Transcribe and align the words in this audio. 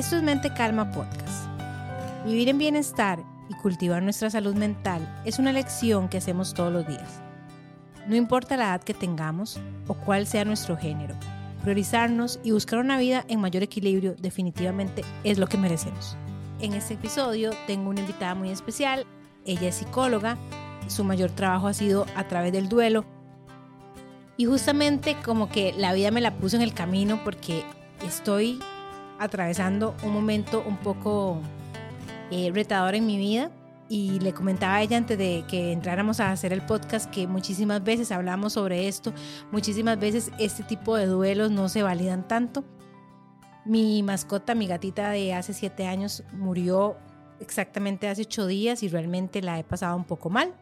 Esto 0.00 0.16
es 0.16 0.22
Mente 0.22 0.50
Calma 0.54 0.90
Podcast. 0.92 1.46
Vivir 2.24 2.48
en 2.48 2.56
bienestar 2.56 3.22
y 3.50 3.54
cultivar 3.56 4.02
nuestra 4.02 4.30
salud 4.30 4.54
mental 4.54 5.06
es 5.26 5.38
una 5.38 5.52
lección 5.52 6.08
que 6.08 6.16
hacemos 6.16 6.54
todos 6.54 6.72
los 6.72 6.88
días. 6.88 7.20
No 8.08 8.16
importa 8.16 8.56
la 8.56 8.68
edad 8.68 8.82
que 8.82 8.94
tengamos 8.94 9.60
o 9.88 9.92
cuál 9.92 10.26
sea 10.26 10.46
nuestro 10.46 10.78
género, 10.78 11.14
priorizarnos 11.60 12.40
y 12.42 12.52
buscar 12.52 12.78
una 12.78 12.98
vida 12.98 13.26
en 13.28 13.42
mayor 13.42 13.62
equilibrio 13.62 14.14
definitivamente 14.18 15.04
es 15.22 15.36
lo 15.36 15.46
que 15.46 15.58
merecemos. 15.58 16.16
En 16.60 16.72
este 16.72 16.94
episodio 16.94 17.50
tengo 17.66 17.90
una 17.90 18.00
invitada 18.00 18.34
muy 18.34 18.48
especial. 18.48 19.04
Ella 19.44 19.68
es 19.68 19.74
psicóloga. 19.74 20.38
Su 20.88 21.04
mayor 21.04 21.30
trabajo 21.30 21.66
ha 21.66 21.74
sido 21.74 22.06
a 22.16 22.26
través 22.26 22.54
del 22.54 22.70
duelo. 22.70 23.04
Y 24.38 24.46
justamente 24.46 25.18
como 25.22 25.50
que 25.50 25.74
la 25.76 25.92
vida 25.92 26.10
me 26.10 26.22
la 26.22 26.38
puso 26.38 26.56
en 26.56 26.62
el 26.62 26.72
camino 26.72 27.20
porque 27.22 27.64
estoy 28.02 28.60
atravesando 29.20 29.94
un 30.02 30.12
momento 30.12 30.64
un 30.66 30.78
poco 30.78 31.40
eh, 32.30 32.50
retador 32.52 32.94
en 32.94 33.06
mi 33.06 33.18
vida 33.18 33.52
y 33.88 34.18
le 34.20 34.32
comentaba 34.32 34.76
a 34.76 34.82
ella 34.82 34.96
antes 34.96 35.18
de 35.18 35.44
que 35.48 35.72
entráramos 35.72 36.20
a 36.20 36.30
hacer 36.30 36.52
el 36.52 36.62
podcast 36.62 37.10
que 37.10 37.26
muchísimas 37.26 37.82
veces 37.84 38.12
hablamos 38.12 38.54
sobre 38.54 38.88
esto, 38.88 39.12
muchísimas 39.50 39.98
veces 39.98 40.30
este 40.38 40.62
tipo 40.62 40.96
de 40.96 41.06
duelos 41.06 41.50
no 41.50 41.68
se 41.68 41.82
validan 41.82 42.26
tanto. 42.26 42.64
Mi 43.64 44.02
mascota, 44.02 44.54
mi 44.54 44.66
gatita 44.66 45.10
de 45.10 45.34
hace 45.34 45.52
siete 45.52 45.86
años, 45.86 46.22
murió 46.32 46.96
exactamente 47.40 48.08
hace 48.08 48.22
ocho 48.22 48.46
días 48.46 48.82
y 48.82 48.88
realmente 48.88 49.42
la 49.42 49.58
he 49.58 49.64
pasado 49.64 49.96
un 49.96 50.04
poco 50.04 50.30
mal. 50.30 50.54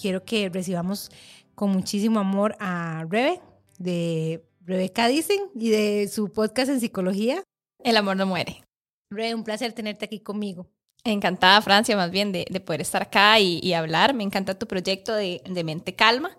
Quiero 0.00 0.24
que 0.24 0.48
recibamos 0.48 1.10
con 1.54 1.70
muchísimo 1.70 2.20
amor 2.20 2.56
a 2.58 3.06
Rebe 3.08 3.40
de 3.78 4.44
Rebeca 4.62 5.06
Dicen 5.06 5.38
y 5.54 5.70
de 5.70 6.08
su 6.08 6.32
podcast 6.32 6.70
en 6.70 6.80
psicología. 6.80 7.44
El 7.84 7.98
amor 7.98 8.16
no 8.16 8.26
muere. 8.26 8.64
Rebe, 9.10 9.34
un 9.34 9.44
placer 9.44 9.72
tenerte 9.74 10.06
aquí 10.06 10.18
conmigo. 10.18 10.66
Encantada, 11.04 11.60
Francia, 11.60 11.94
más 11.96 12.10
bien 12.10 12.32
de, 12.32 12.46
poder 12.64 12.80
estar 12.80 13.02
acá 13.02 13.38
y, 13.38 13.74
hablar. 13.74 14.14
Me 14.14 14.24
encanta 14.24 14.58
tu 14.58 14.66
proyecto 14.66 15.14
de, 15.14 15.42
Mente 15.62 15.94
Calma 15.94 16.30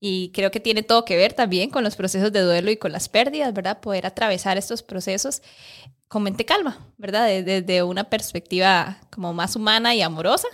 y 0.00 0.32
creo 0.32 0.50
que 0.50 0.58
tiene 0.58 0.82
todo 0.82 1.04
que 1.04 1.16
ver 1.16 1.34
también 1.34 1.70
con 1.70 1.84
los 1.84 1.94
procesos 1.94 2.32
de 2.32 2.40
duelo 2.40 2.70
y 2.72 2.76
con 2.76 2.90
las 2.90 3.08
pérdidas, 3.08 3.54
¿verdad? 3.54 3.80
Poder 3.80 4.06
atravesar 4.06 4.58
estos 4.58 4.82
procesos 4.82 5.40
con 6.08 6.24
mente 6.24 6.44
calma, 6.44 6.92
¿verdad? 6.96 7.28
Desde, 7.44 7.82
una 7.84 8.10
perspectiva 8.10 8.98
como 9.10 9.32
más 9.32 9.54
humana 9.54 9.94
y 9.94 10.02
amorosa 10.02 10.48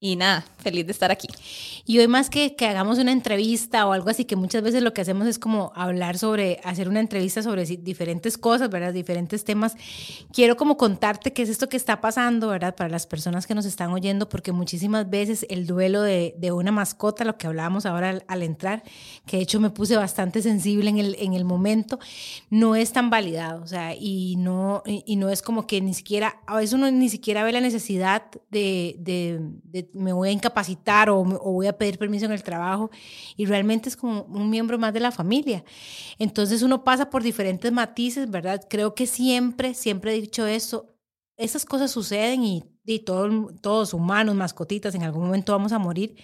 y 0.00 0.14
nada, 0.14 0.44
feliz 0.58 0.86
de 0.86 0.92
estar 0.92 1.10
aquí. 1.10 1.26
Y 1.84 1.98
hoy 1.98 2.06
más 2.06 2.30
que 2.30 2.54
que 2.54 2.66
hagamos 2.66 2.98
una 2.98 3.10
entrevista 3.10 3.84
o 3.86 3.92
algo 3.92 4.10
así, 4.10 4.24
que 4.24 4.36
muchas 4.36 4.62
veces 4.62 4.82
lo 4.82 4.94
que 4.94 5.00
hacemos 5.00 5.26
es 5.26 5.40
como 5.40 5.72
hablar 5.74 6.18
sobre, 6.18 6.60
hacer 6.62 6.88
una 6.88 7.00
entrevista 7.00 7.42
sobre 7.42 7.64
diferentes 7.64 8.38
cosas, 8.38 8.70
¿verdad? 8.70 8.92
Diferentes 8.92 9.42
temas. 9.44 9.74
Quiero 10.32 10.56
como 10.56 10.76
contarte 10.76 11.32
qué 11.32 11.42
es 11.42 11.48
esto 11.48 11.68
que 11.68 11.76
está 11.76 12.00
pasando, 12.00 12.48
¿verdad? 12.48 12.76
Para 12.76 12.90
las 12.90 13.06
personas 13.06 13.46
que 13.46 13.54
nos 13.56 13.64
están 13.64 13.90
oyendo, 13.90 14.28
porque 14.28 14.52
muchísimas 14.52 15.10
veces 15.10 15.44
el 15.50 15.66
duelo 15.66 16.02
de, 16.02 16.34
de 16.38 16.52
una 16.52 16.70
mascota, 16.70 17.24
lo 17.24 17.36
que 17.36 17.48
hablábamos 17.48 17.84
ahora 17.84 18.22
al, 18.28 18.42
entrar, 18.44 18.84
que 19.26 19.38
de 19.38 19.42
hecho 19.42 19.58
me 19.58 19.70
puse 19.70 19.96
bastante 19.96 20.42
sensible 20.42 20.90
en 20.90 20.98
el, 20.98 21.16
en 21.18 21.34
el 21.34 21.44
momento, 21.44 21.98
no 22.50 22.76
es 22.76 22.92
tan 22.92 23.10
validado, 23.10 23.62
o 23.64 23.66
sea, 23.66 23.94
y 23.98 24.36
no, 24.36 24.82
y, 24.86 25.16
no 25.16 25.28
es 25.28 25.42
como 25.42 25.66
que 25.66 25.80
ni 25.80 25.92
siquiera, 25.92 26.40
a 26.46 26.56
veces 26.56 26.74
uno 26.74 26.88
ni 26.90 27.08
siquiera 27.08 27.42
ve 27.42 27.50
la 27.50 27.60
necesidad 27.60 28.22
de, 28.50 28.94
de, 29.00 29.40
de 29.64 29.87
me 29.92 30.12
voy 30.12 30.28
a 30.28 30.32
incapacitar 30.32 31.10
o, 31.10 31.24
voy 31.24 31.66
a 31.66 31.76
pedir 31.76 31.98
permiso 31.98 32.26
en 32.26 32.32
el 32.32 32.42
trabajo 32.42 32.90
y 33.36 33.46
realmente 33.46 33.88
es 33.88 33.96
como 33.96 34.22
un 34.22 34.50
miembro 34.50 34.78
más 34.78 34.92
de 34.92 35.00
la 35.00 35.10
familia. 35.10 35.64
Entonces 36.18 36.62
uno 36.62 36.84
pasa 36.84 37.10
por 37.10 37.22
diferentes 37.22 37.72
matices, 37.72 38.30
¿verdad? 38.30 38.66
Creo 38.68 38.94
que 38.94 39.06
siempre, 39.06 39.74
siempre 39.74 40.12
he 40.14 40.20
dicho 40.20 40.46
eso, 40.46 40.94
esas 41.36 41.64
cosas 41.64 41.90
suceden 41.90 42.44
y, 42.44 42.64
y 42.84 43.00
todos 43.00 43.94
humanos, 43.94 44.34
mascotitas, 44.34 44.94
en 44.94 45.04
algún 45.04 45.26
momento 45.26 45.52
vamos 45.52 45.72
a 45.72 45.78
morir. 45.78 46.16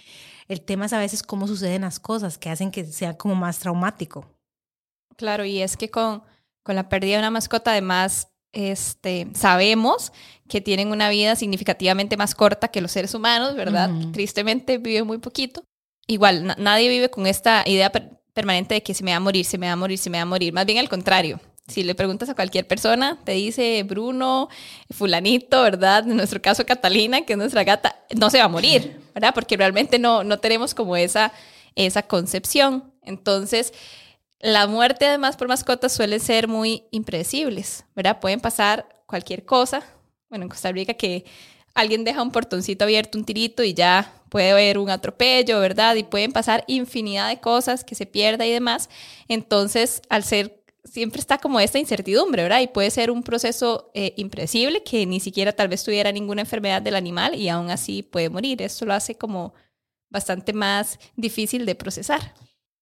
El 0.47 0.61
tema 0.61 0.85
es 0.85 0.93
a 0.93 0.99
veces 0.99 1.23
cómo 1.23 1.47
suceden 1.47 1.81
las 1.81 1.99
cosas 1.99 2.37
que 2.37 2.49
hacen 2.49 2.71
que 2.71 2.85
sea 2.85 3.17
como 3.17 3.35
más 3.35 3.59
traumático. 3.59 4.25
Claro, 5.15 5.45
y 5.45 5.61
es 5.61 5.77
que 5.77 5.89
con, 5.89 6.23
con 6.63 6.75
la 6.75 6.89
pérdida 6.89 7.13
de 7.13 7.19
una 7.19 7.31
mascota 7.31 7.71
además 7.71 8.34
este, 8.55 9.27
sabemos 9.35 10.11
que 10.47 10.61
tienen 10.61 10.89
una 10.91 11.09
vida 11.09 11.35
significativamente 11.35 12.17
más 12.17 12.33
corta 12.33 12.69
que 12.69 12.81
los 12.81 12.91
seres 12.91 13.13
humanos, 13.13 13.55
¿verdad? 13.55 13.91
Tristemente 14.13 14.77
viven 14.77 15.05
muy 15.05 15.17
poquito. 15.17 15.63
Igual, 16.07 16.55
nadie 16.57 16.87
vive 16.87 17.09
con 17.09 17.27
esta 17.27 17.63
idea 17.65 17.91
permanente 18.33 18.75
de 18.75 18.83
que 18.83 18.93
se 18.93 19.03
me 19.03 19.11
va 19.11 19.17
a 19.17 19.19
morir, 19.19 19.45
se 19.45 19.57
me 19.57 19.67
va 19.67 19.73
a 19.73 19.75
morir, 19.75 19.97
se 19.97 20.09
me 20.09 20.17
va 20.17 20.23
a 20.23 20.25
morir. 20.25 20.53
Más 20.53 20.65
bien 20.65 20.79
al 20.79 20.89
contrario. 20.89 21.39
Si 21.67 21.83
le 21.83 21.95
preguntas 21.95 22.29
a 22.29 22.35
cualquier 22.35 22.67
persona, 22.67 23.17
te 23.23 23.31
dice 23.31 23.81
Bruno, 23.83 24.49
fulanito, 24.91 25.63
¿verdad? 25.63 26.07
En 26.07 26.15
nuestro 26.15 26.39
caso 26.39 26.63
Catalina, 26.63 27.21
que 27.21 27.33
es 27.33 27.39
nuestra 27.39 27.63
gata, 27.63 27.95
no 28.15 28.29
se 28.29 28.37
va 28.37 28.43
a 28.43 28.49
morir, 28.49 29.01
¿verdad? 29.15 29.33
Porque 29.33 29.57
realmente 29.57 29.97
no, 29.97 30.23
no 30.23 30.37
tenemos 30.37 30.75
como 30.75 30.95
esa, 30.95 31.33
esa 31.73 32.03
concepción. 32.03 32.93
Entonces, 33.01 33.73
la 34.45 34.67
muerte 34.67 35.07
además 35.07 35.37
por 35.37 35.47
mascotas 35.47 35.91
suele 35.91 36.19
ser 36.19 36.47
muy 36.47 36.83
impredecibles, 36.91 37.83
¿verdad? 37.95 38.19
Pueden 38.19 38.39
pasar 38.39 38.87
cualquier 39.07 39.43
cosa. 39.43 39.83
Bueno, 40.29 40.43
en 40.43 40.49
Costa 40.49 40.71
Rica 40.71 40.93
que 40.93 41.25
alguien 41.73 42.03
deja 42.03 42.21
un 42.21 42.31
portoncito 42.31 42.83
abierto, 42.83 43.17
un 43.17 43.25
tirito 43.25 43.63
y 43.63 43.73
ya 43.73 44.13
puede 44.29 44.51
haber 44.51 44.77
un 44.77 44.91
atropello, 44.91 45.59
¿verdad? 45.59 45.95
Y 45.95 46.03
pueden 46.03 46.31
pasar 46.31 46.63
infinidad 46.67 47.27
de 47.29 47.39
cosas 47.39 47.83
que 47.83 47.95
se 47.95 48.05
pierda 48.05 48.45
y 48.45 48.51
demás. 48.51 48.87
Entonces, 49.27 50.03
al 50.09 50.23
ser, 50.23 50.61
siempre 50.83 51.21
está 51.21 51.39
como 51.39 51.59
esta 51.59 51.79
incertidumbre, 51.79 52.43
¿verdad? 52.43 52.61
Y 52.61 52.67
puede 52.67 52.91
ser 52.91 53.09
un 53.09 53.23
proceso 53.23 53.89
eh, 53.95 54.13
impredecible 54.15 54.83
que 54.83 55.07
ni 55.07 55.19
siquiera 55.19 55.53
tal 55.53 55.69
vez 55.69 55.83
tuviera 55.83 56.11
ninguna 56.11 56.41
enfermedad 56.41 56.83
del 56.83 56.95
animal 56.95 57.33
y 57.33 57.49
aún 57.49 57.71
así 57.71 58.03
puede 58.03 58.29
morir. 58.29 58.61
Esto 58.61 58.85
lo 58.85 58.93
hace 58.93 59.15
como 59.15 59.55
bastante 60.11 60.53
más 60.53 60.99
difícil 61.15 61.65
de 61.65 61.73
procesar. 61.73 62.35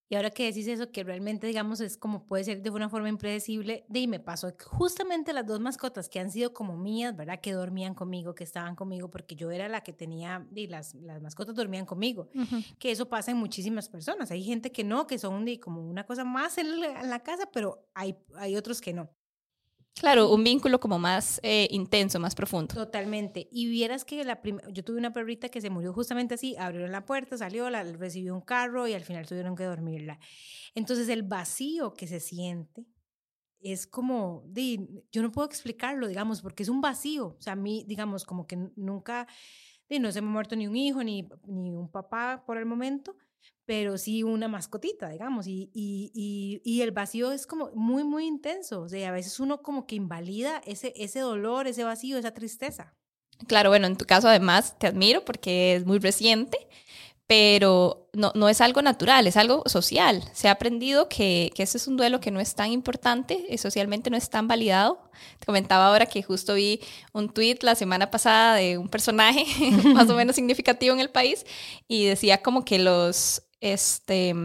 Y 0.09 0.15
ahora 0.15 0.29
que 0.29 0.45
decís 0.45 0.67
eso, 0.67 0.91
que 0.91 1.03
realmente, 1.03 1.47
digamos, 1.47 1.81
es 1.81 1.97
como 1.97 2.25
puede 2.25 2.43
ser 2.43 2.61
de 2.61 2.69
una 2.69 2.89
forma 2.89 3.09
impredecible, 3.09 3.85
de 3.87 3.99
y 3.99 4.07
me 4.07 4.19
pasó 4.19 4.53
justamente 4.65 5.33
las 5.33 5.47
dos 5.47 5.59
mascotas 5.59 6.09
que 6.09 6.19
han 6.19 6.29
sido 6.29 6.53
como 6.53 6.77
mías, 6.77 7.15
¿verdad? 7.15 7.39
Que 7.39 7.53
dormían 7.53 7.95
conmigo, 7.95 8.35
que 8.35 8.43
estaban 8.43 8.75
conmigo, 8.75 9.09
porque 9.09 9.35
yo 9.35 9.49
era 9.49 9.67
la 9.69 9.81
que 9.81 9.93
tenía, 9.93 10.47
y 10.53 10.67
las, 10.67 10.93
las 10.95 11.21
mascotas 11.21 11.55
dormían 11.55 11.85
conmigo. 11.85 12.29
Que 12.77 12.91
eso 12.91 13.07
pasa 13.09 13.31
en 13.31 13.37
muchísimas 13.37 13.89
personas. 13.89 14.29
Hay 14.31 14.43
gente 14.43 14.71
que 14.71 14.83
no, 14.83 15.07
que 15.07 15.17
son 15.17 15.45
de, 15.45 15.59
como 15.59 15.81
una 15.81 16.05
cosa 16.05 16.23
más 16.23 16.57
en 16.57 16.79
la, 16.79 17.01
en 17.01 17.09
la 17.09 17.21
casa, 17.21 17.49
pero 17.51 17.87
hay, 17.93 18.15
hay 18.35 18.55
otros 18.55 18.81
que 18.81 18.93
no. 18.93 19.09
Claro, 19.99 20.29
un 20.31 20.43
vínculo 20.43 20.79
como 20.79 20.97
más 20.99 21.39
eh, 21.43 21.67
intenso, 21.71 22.19
más 22.19 22.35
profundo. 22.35 22.73
Totalmente. 22.73 23.47
Y 23.51 23.69
vieras 23.69 24.03
que 24.03 24.23
la 24.23 24.41
yo 24.71 24.83
tuve 24.83 24.97
una 24.97 25.13
perrita 25.13 25.49
que 25.49 25.61
se 25.61 25.69
murió 25.69 25.93
justamente 25.93 26.33
así, 26.33 26.55
abrieron 26.57 26.91
la 26.91 27.05
puerta, 27.05 27.37
salió, 27.37 27.69
la 27.69 27.83
recibió 27.83 28.33
un 28.33 28.41
carro 28.41 28.87
y 28.87 28.93
al 28.93 29.03
final 29.03 29.27
tuvieron 29.27 29.55
que 29.55 29.63
dormirla. 29.63 30.19
Entonces 30.75 31.07
el 31.09 31.23
vacío 31.23 31.93
que 31.93 32.07
se 32.07 32.19
siente 32.19 32.85
es 33.61 33.87
como, 33.87 34.43
yo 35.11 35.21
no 35.21 35.31
puedo 35.31 35.47
explicarlo, 35.47 36.07
digamos, 36.07 36.41
porque 36.41 36.63
es 36.63 36.69
un 36.69 36.81
vacío. 36.81 37.35
O 37.37 37.41
sea, 37.41 37.53
a 37.53 37.55
mí, 37.55 37.85
digamos, 37.87 38.25
como 38.25 38.45
que 38.45 38.57
nunca, 38.75 39.27
no 39.89 40.11
se 40.11 40.21
me 40.21 40.27
ha 40.27 40.31
muerto 40.31 40.55
ni 40.55 40.67
un 40.67 40.75
hijo 40.75 41.03
ni, 41.03 41.29
ni 41.47 41.75
un 41.75 41.89
papá 41.89 42.43
por 42.45 42.57
el 42.57 42.65
momento, 42.65 43.15
pero 43.65 43.97
sí 43.97 44.23
una 44.23 44.47
mascotita, 44.47 45.09
digamos, 45.09 45.47
y, 45.47 45.69
y, 45.73 46.61
y, 46.63 46.81
el 46.81 46.91
vacío 46.91 47.31
es 47.31 47.47
como 47.47 47.71
muy, 47.73 48.03
muy 48.03 48.25
intenso, 48.25 48.81
o 48.81 48.89
sea, 48.89 49.09
a 49.09 49.11
veces 49.11 49.39
uno 49.39 49.61
como 49.61 49.87
que 49.87 49.95
invalida 49.95 50.61
ese, 50.65 50.93
ese 50.95 51.19
dolor, 51.19 51.67
ese 51.67 51.83
vacío, 51.83 52.17
esa 52.17 52.33
tristeza. 52.33 52.93
Claro, 53.47 53.69
bueno, 53.69 53.87
en 53.87 53.97
tu 53.97 54.05
caso 54.05 54.27
además 54.27 54.77
te 54.77 54.87
admiro 54.87 55.25
porque 55.25 55.75
es 55.75 55.85
muy 55.85 55.99
reciente, 55.99 56.57
pero 57.27 58.09
no, 58.13 58.31
no 58.35 58.49
es 58.49 58.61
algo 58.61 58.81
natural, 58.81 59.27
es 59.27 59.37
algo 59.37 59.63
social. 59.65 60.23
Se 60.33 60.47
ha 60.47 60.51
aprendido 60.51 61.07
que, 61.09 61.51
que 61.55 61.63
ese 61.63 61.77
es 61.77 61.87
un 61.87 61.97
duelo 61.97 62.19
que 62.19 62.31
no 62.31 62.39
es 62.39 62.53
tan 62.55 62.71
importante, 62.71 63.45
y 63.49 63.57
socialmente 63.57 64.09
no 64.09 64.17
es 64.17 64.29
tan 64.29 64.47
validado. 64.47 65.09
Te 65.39 65.45
comentaba 65.45 65.87
ahora 65.87 66.05
que 66.05 66.21
justo 66.21 66.55
vi 66.55 66.81
un 67.13 67.29
tweet 67.29 67.59
la 67.61 67.75
semana 67.75 68.11
pasada 68.11 68.55
de 68.55 68.77
un 68.77 68.89
personaje 68.89 69.45
más 69.93 70.09
o 70.09 70.15
menos 70.15 70.35
significativo 70.35 70.93
en 70.93 70.99
el 70.99 71.09
país 71.09 71.45
y 71.87 72.05
decía 72.05 72.41
como 72.41 72.65
que 72.65 72.79
los 72.79 73.43
este, 73.61 74.35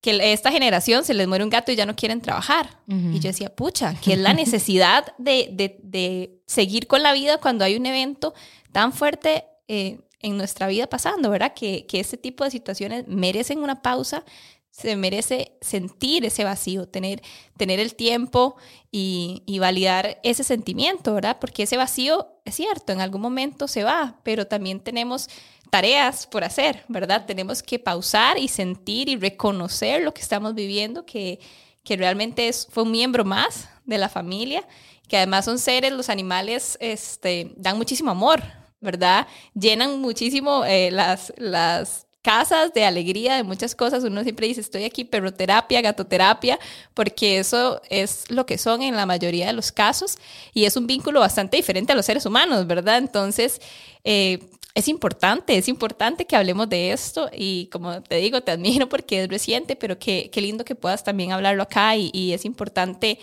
que 0.00 0.32
esta 0.32 0.52
generación 0.52 1.04
se 1.04 1.14
les 1.14 1.26
muere 1.26 1.42
un 1.42 1.50
gato 1.50 1.72
y 1.72 1.76
ya 1.76 1.86
no 1.86 1.96
quieren 1.96 2.20
trabajar. 2.20 2.80
Y 2.86 3.18
yo 3.20 3.28
decía, 3.28 3.54
pucha, 3.54 3.94
que 4.00 4.12
es 4.12 4.18
la 4.18 4.32
necesidad 4.32 5.14
de, 5.18 5.48
de, 5.52 5.80
de, 5.82 6.42
seguir 6.46 6.86
con 6.86 7.02
la 7.02 7.12
vida 7.12 7.38
cuando 7.38 7.64
hay 7.64 7.76
un 7.76 7.86
evento 7.86 8.34
tan 8.72 8.92
fuerte 8.92 9.44
eh, 9.66 10.00
en 10.20 10.36
nuestra 10.36 10.66
vida 10.66 10.88
pasando, 10.88 11.30
¿verdad? 11.30 11.54
Que, 11.54 11.86
que 11.86 12.00
este 12.00 12.16
tipo 12.16 12.44
de 12.44 12.50
situaciones 12.50 13.06
merecen 13.06 13.60
una 13.60 13.82
pausa, 13.82 14.24
se 14.70 14.94
merece 14.96 15.56
sentir 15.60 16.24
ese 16.24 16.44
vacío, 16.44 16.86
tener, 16.86 17.22
tener 17.56 17.80
el 17.80 17.94
tiempo 17.94 18.56
y, 18.92 19.42
y, 19.46 19.58
validar 19.58 20.20
ese 20.22 20.44
sentimiento, 20.44 21.14
¿verdad? 21.14 21.38
Porque 21.40 21.64
ese 21.64 21.76
vacío 21.76 22.28
es 22.44 22.54
cierto, 22.54 22.92
en 22.92 23.00
algún 23.00 23.20
momento 23.20 23.66
se 23.66 23.82
va, 23.82 24.20
pero 24.22 24.46
también 24.46 24.80
tenemos 24.80 25.28
tareas 25.70 26.26
por 26.26 26.44
hacer, 26.44 26.84
¿verdad? 26.88 27.26
Tenemos 27.26 27.62
que 27.62 27.78
pausar 27.78 28.38
y 28.38 28.48
sentir 28.48 29.08
y 29.08 29.16
reconocer 29.16 30.02
lo 30.02 30.14
que 30.14 30.22
estamos 30.22 30.54
viviendo, 30.54 31.04
que, 31.04 31.40
que 31.82 31.96
realmente 31.96 32.48
es, 32.48 32.66
fue 32.70 32.84
un 32.84 32.92
miembro 32.92 33.24
más 33.24 33.68
de 33.84 33.98
la 33.98 34.08
familia, 34.08 34.66
que 35.08 35.16
además 35.16 35.44
son 35.44 35.58
seres, 35.58 35.92
los 35.92 36.08
animales 36.08 36.76
este, 36.80 37.52
dan 37.56 37.78
muchísimo 37.78 38.10
amor, 38.10 38.42
¿verdad? 38.80 39.26
Llenan 39.54 40.00
muchísimo 40.00 40.64
eh, 40.64 40.90
las, 40.90 41.32
las 41.36 42.06
casas 42.22 42.72
de 42.74 42.84
alegría, 42.84 43.36
de 43.36 43.42
muchas 43.42 43.74
cosas. 43.74 44.04
Uno 44.04 44.22
siempre 44.22 44.46
dice, 44.46 44.60
estoy 44.60 44.84
aquí, 44.84 45.04
perroterapia, 45.04 45.80
gatoterapia, 45.80 46.58
porque 46.94 47.38
eso 47.38 47.80
es 47.88 48.30
lo 48.30 48.44
que 48.46 48.58
son 48.58 48.82
en 48.82 48.96
la 48.96 49.06
mayoría 49.06 49.46
de 49.46 49.52
los 49.52 49.72
casos 49.72 50.18
y 50.52 50.64
es 50.64 50.76
un 50.76 50.86
vínculo 50.86 51.20
bastante 51.20 51.56
diferente 51.56 51.92
a 51.92 51.96
los 51.96 52.06
seres 52.06 52.26
humanos, 52.26 52.66
¿verdad? 52.66 52.98
Entonces, 52.98 53.60
eh, 54.04 54.40
es 54.74 54.88
importante, 54.88 55.56
es 55.56 55.68
importante 55.68 56.24
que 56.24 56.36
hablemos 56.36 56.68
de 56.68 56.92
esto 56.92 57.30
y 57.32 57.66
como 57.72 58.02
te 58.02 58.16
digo, 58.16 58.42
te 58.42 58.52
admiro 58.52 58.88
porque 58.88 59.24
es 59.24 59.28
reciente, 59.28 59.74
pero 59.74 59.98
qué, 59.98 60.30
qué 60.30 60.40
lindo 60.40 60.64
que 60.64 60.74
puedas 60.74 61.02
también 61.02 61.32
hablarlo 61.32 61.62
acá 61.62 61.96
y, 61.96 62.10
y 62.12 62.32
es 62.32 62.44
importante 62.44 63.18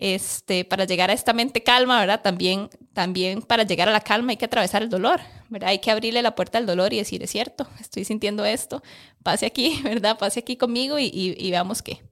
este, 0.00 0.64
para 0.64 0.86
llegar 0.86 1.10
a 1.10 1.12
esta 1.12 1.32
mente 1.34 1.62
calma, 1.62 2.00
¿verdad? 2.00 2.22
También, 2.22 2.70
también 2.94 3.42
para 3.42 3.64
llegar 3.64 3.88
a 3.88 3.92
la 3.92 4.00
calma 4.00 4.30
hay 4.30 4.38
que 4.38 4.46
atravesar 4.46 4.82
el 4.82 4.88
dolor, 4.88 5.20
¿verdad? 5.50 5.68
Hay 5.68 5.78
que 5.78 5.90
abrirle 5.90 6.22
la 6.22 6.34
puerta 6.34 6.58
al 6.58 6.66
dolor 6.66 6.92
y 6.92 6.96
decir, 6.96 7.22
es 7.22 7.30
cierto, 7.30 7.68
estoy 7.78 8.04
sintiendo 8.04 8.44
esto, 8.44 8.82
pase 9.22 9.46
aquí, 9.46 9.78
¿verdad? 9.84 10.18
Pase 10.18 10.40
aquí 10.40 10.56
conmigo 10.56 10.98
y, 10.98 11.04
y, 11.04 11.36
y 11.38 11.50
veamos 11.50 11.82
qué. 11.82 12.02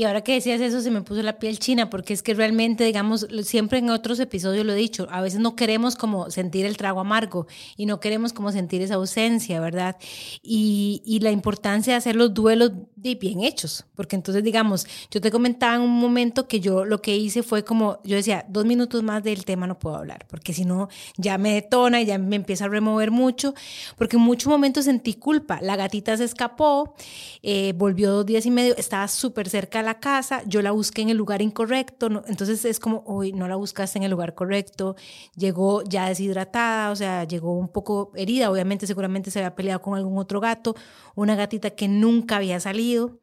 Y 0.00 0.04
ahora 0.04 0.22
que 0.22 0.32
decías 0.32 0.62
eso, 0.62 0.80
se 0.80 0.90
me 0.90 1.02
puso 1.02 1.22
la 1.22 1.38
piel 1.38 1.58
china, 1.58 1.90
porque 1.90 2.14
es 2.14 2.22
que 2.22 2.32
realmente, 2.32 2.84
digamos, 2.84 3.26
siempre 3.42 3.80
en 3.80 3.90
otros 3.90 4.18
episodios 4.18 4.64
lo 4.64 4.72
he 4.72 4.76
dicho, 4.76 5.06
a 5.10 5.20
veces 5.20 5.40
no 5.40 5.56
queremos 5.56 5.94
como 5.94 6.30
sentir 6.30 6.64
el 6.64 6.78
trago 6.78 7.00
amargo 7.00 7.46
y 7.76 7.84
no 7.84 8.00
queremos 8.00 8.32
como 8.32 8.50
sentir 8.50 8.80
esa 8.80 8.94
ausencia, 8.94 9.60
¿verdad? 9.60 9.98
Y, 10.42 11.02
y 11.04 11.20
la 11.20 11.32
importancia 11.32 11.92
de 11.92 11.98
hacer 11.98 12.16
los 12.16 12.32
duelos 12.32 12.72
bien 12.96 13.42
hechos, 13.42 13.84
porque 13.94 14.16
entonces, 14.16 14.42
digamos, 14.42 14.86
yo 15.10 15.20
te 15.20 15.30
comentaba 15.30 15.74
en 15.74 15.82
un 15.82 15.98
momento 15.98 16.48
que 16.48 16.60
yo 16.60 16.86
lo 16.86 17.02
que 17.02 17.14
hice 17.14 17.42
fue 17.42 17.62
como, 17.62 18.00
yo 18.02 18.16
decía, 18.16 18.46
dos 18.48 18.64
minutos 18.64 19.02
más 19.02 19.22
del 19.22 19.44
tema 19.44 19.66
no 19.66 19.78
puedo 19.78 19.96
hablar, 19.96 20.26
porque 20.30 20.54
si 20.54 20.64
no, 20.64 20.88
ya 21.18 21.36
me 21.36 21.52
detona 21.52 22.00
y 22.00 22.06
ya 22.06 22.16
me 22.16 22.36
empieza 22.36 22.64
a 22.64 22.68
remover 22.68 23.10
mucho, 23.10 23.52
porque 23.98 24.16
en 24.16 24.22
muchos 24.22 24.48
momentos 24.48 24.86
sentí 24.86 25.12
culpa. 25.12 25.58
La 25.60 25.76
gatita 25.76 26.16
se 26.16 26.24
escapó, 26.24 26.94
eh, 27.42 27.74
volvió 27.76 28.12
dos 28.12 28.24
días 28.24 28.46
y 28.46 28.50
medio, 28.50 28.74
estaba 28.78 29.06
súper 29.06 29.50
cerca 29.50 29.80
de 29.80 29.84
la 29.84 29.89
casa, 29.98 30.42
yo 30.46 30.62
la 30.62 30.70
busqué 30.70 31.02
en 31.02 31.08
el 31.08 31.16
lugar 31.16 31.42
incorrecto, 31.42 32.06
entonces 32.26 32.64
es 32.64 32.78
como, 32.78 33.02
hoy 33.06 33.32
no 33.32 33.48
la 33.48 33.56
buscaste 33.56 33.98
en 33.98 34.04
el 34.04 34.10
lugar 34.10 34.34
correcto, 34.34 34.94
llegó 35.34 35.82
ya 35.82 36.08
deshidratada, 36.08 36.90
o 36.90 36.96
sea, 36.96 37.24
llegó 37.24 37.56
un 37.58 37.68
poco 37.68 38.12
herida, 38.14 38.50
obviamente 38.50 38.86
seguramente 38.86 39.30
se 39.30 39.40
había 39.40 39.56
peleado 39.56 39.82
con 39.82 39.96
algún 39.96 40.18
otro 40.18 40.40
gato, 40.40 40.76
una 41.16 41.34
gatita 41.34 41.70
que 41.70 41.88
nunca 41.88 42.36
había 42.36 42.60
salido. 42.60 43.18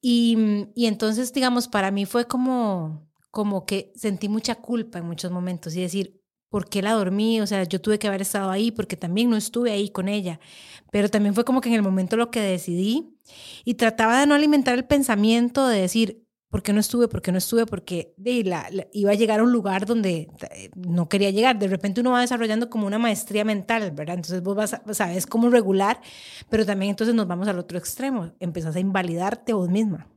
Y, 0.00 0.68
y 0.74 0.86
entonces, 0.86 1.32
digamos, 1.32 1.66
para 1.68 1.90
mí 1.90 2.06
fue 2.06 2.26
como, 2.26 3.08
como 3.30 3.66
que 3.66 3.92
sentí 3.96 4.28
mucha 4.28 4.54
culpa 4.54 4.98
en 4.98 5.06
muchos 5.06 5.32
momentos 5.32 5.74
y 5.74 5.80
decir, 5.80 6.20
¿por 6.48 6.68
qué 6.68 6.82
la 6.82 6.92
dormí? 6.92 7.40
O 7.40 7.46
sea, 7.46 7.64
yo 7.64 7.80
tuve 7.80 7.98
que 7.98 8.08
haber 8.08 8.22
estado 8.22 8.50
ahí 8.50 8.70
porque 8.70 8.96
también 8.96 9.30
no 9.30 9.36
estuve 9.36 9.72
ahí 9.72 9.90
con 9.90 10.08
ella. 10.08 10.40
Pero 10.90 11.08
también 11.08 11.34
fue 11.34 11.44
como 11.44 11.60
que 11.60 11.68
en 11.68 11.74
el 11.74 11.82
momento 11.82 12.16
lo 12.16 12.30
que 12.30 12.40
decidí 12.40 13.18
y 13.64 13.74
trataba 13.74 14.20
de 14.20 14.26
no 14.26 14.34
alimentar 14.34 14.74
el 14.74 14.84
pensamiento 14.84 15.66
de 15.66 15.80
decir, 15.80 16.26
¿por 16.50 16.62
qué 16.62 16.72
no 16.72 16.80
estuve? 16.80 17.08
¿Por 17.08 17.22
qué 17.22 17.32
no 17.32 17.38
estuve? 17.38 17.66
Porque 17.66 18.14
de, 18.16 18.44
la, 18.44 18.68
la, 18.70 18.86
iba 18.92 19.10
a 19.10 19.14
llegar 19.14 19.40
a 19.40 19.42
un 19.42 19.52
lugar 19.52 19.86
donde 19.86 20.28
eh, 20.52 20.70
no 20.74 21.08
quería 21.08 21.30
llegar. 21.30 21.58
De 21.58 21.68
repente 21.68 22.00
uno 22.00 22.12
va 22.12 22.20
desarrollando 22.20 22.70
como 22.70 22.86
una 22.86 22.98
maestría 22.98 23.44
mental, 23.44 23.90
¿verdad? 23.90 24.16
Entonces 24.16 24.42
vos 24.42 24.56
vas, 24.56 24.80
sabes 24.92 25.26
cómo 25.26 25.50
regular, 25.50 26.00
pero 26.48 26.64
también 26.64 26.90
entonces 26.90 27.14
nos 27.14 27.26
vamos 27.26 27.48
al 27.48 27.58
otro 27.58 27.78
extremo. 27.78 28.32
Empezás 28.40 28.76
a 28.76 28.80
invalidarte 28.80 29.52
vos 29.52 29.68
misma. 29.68 30.08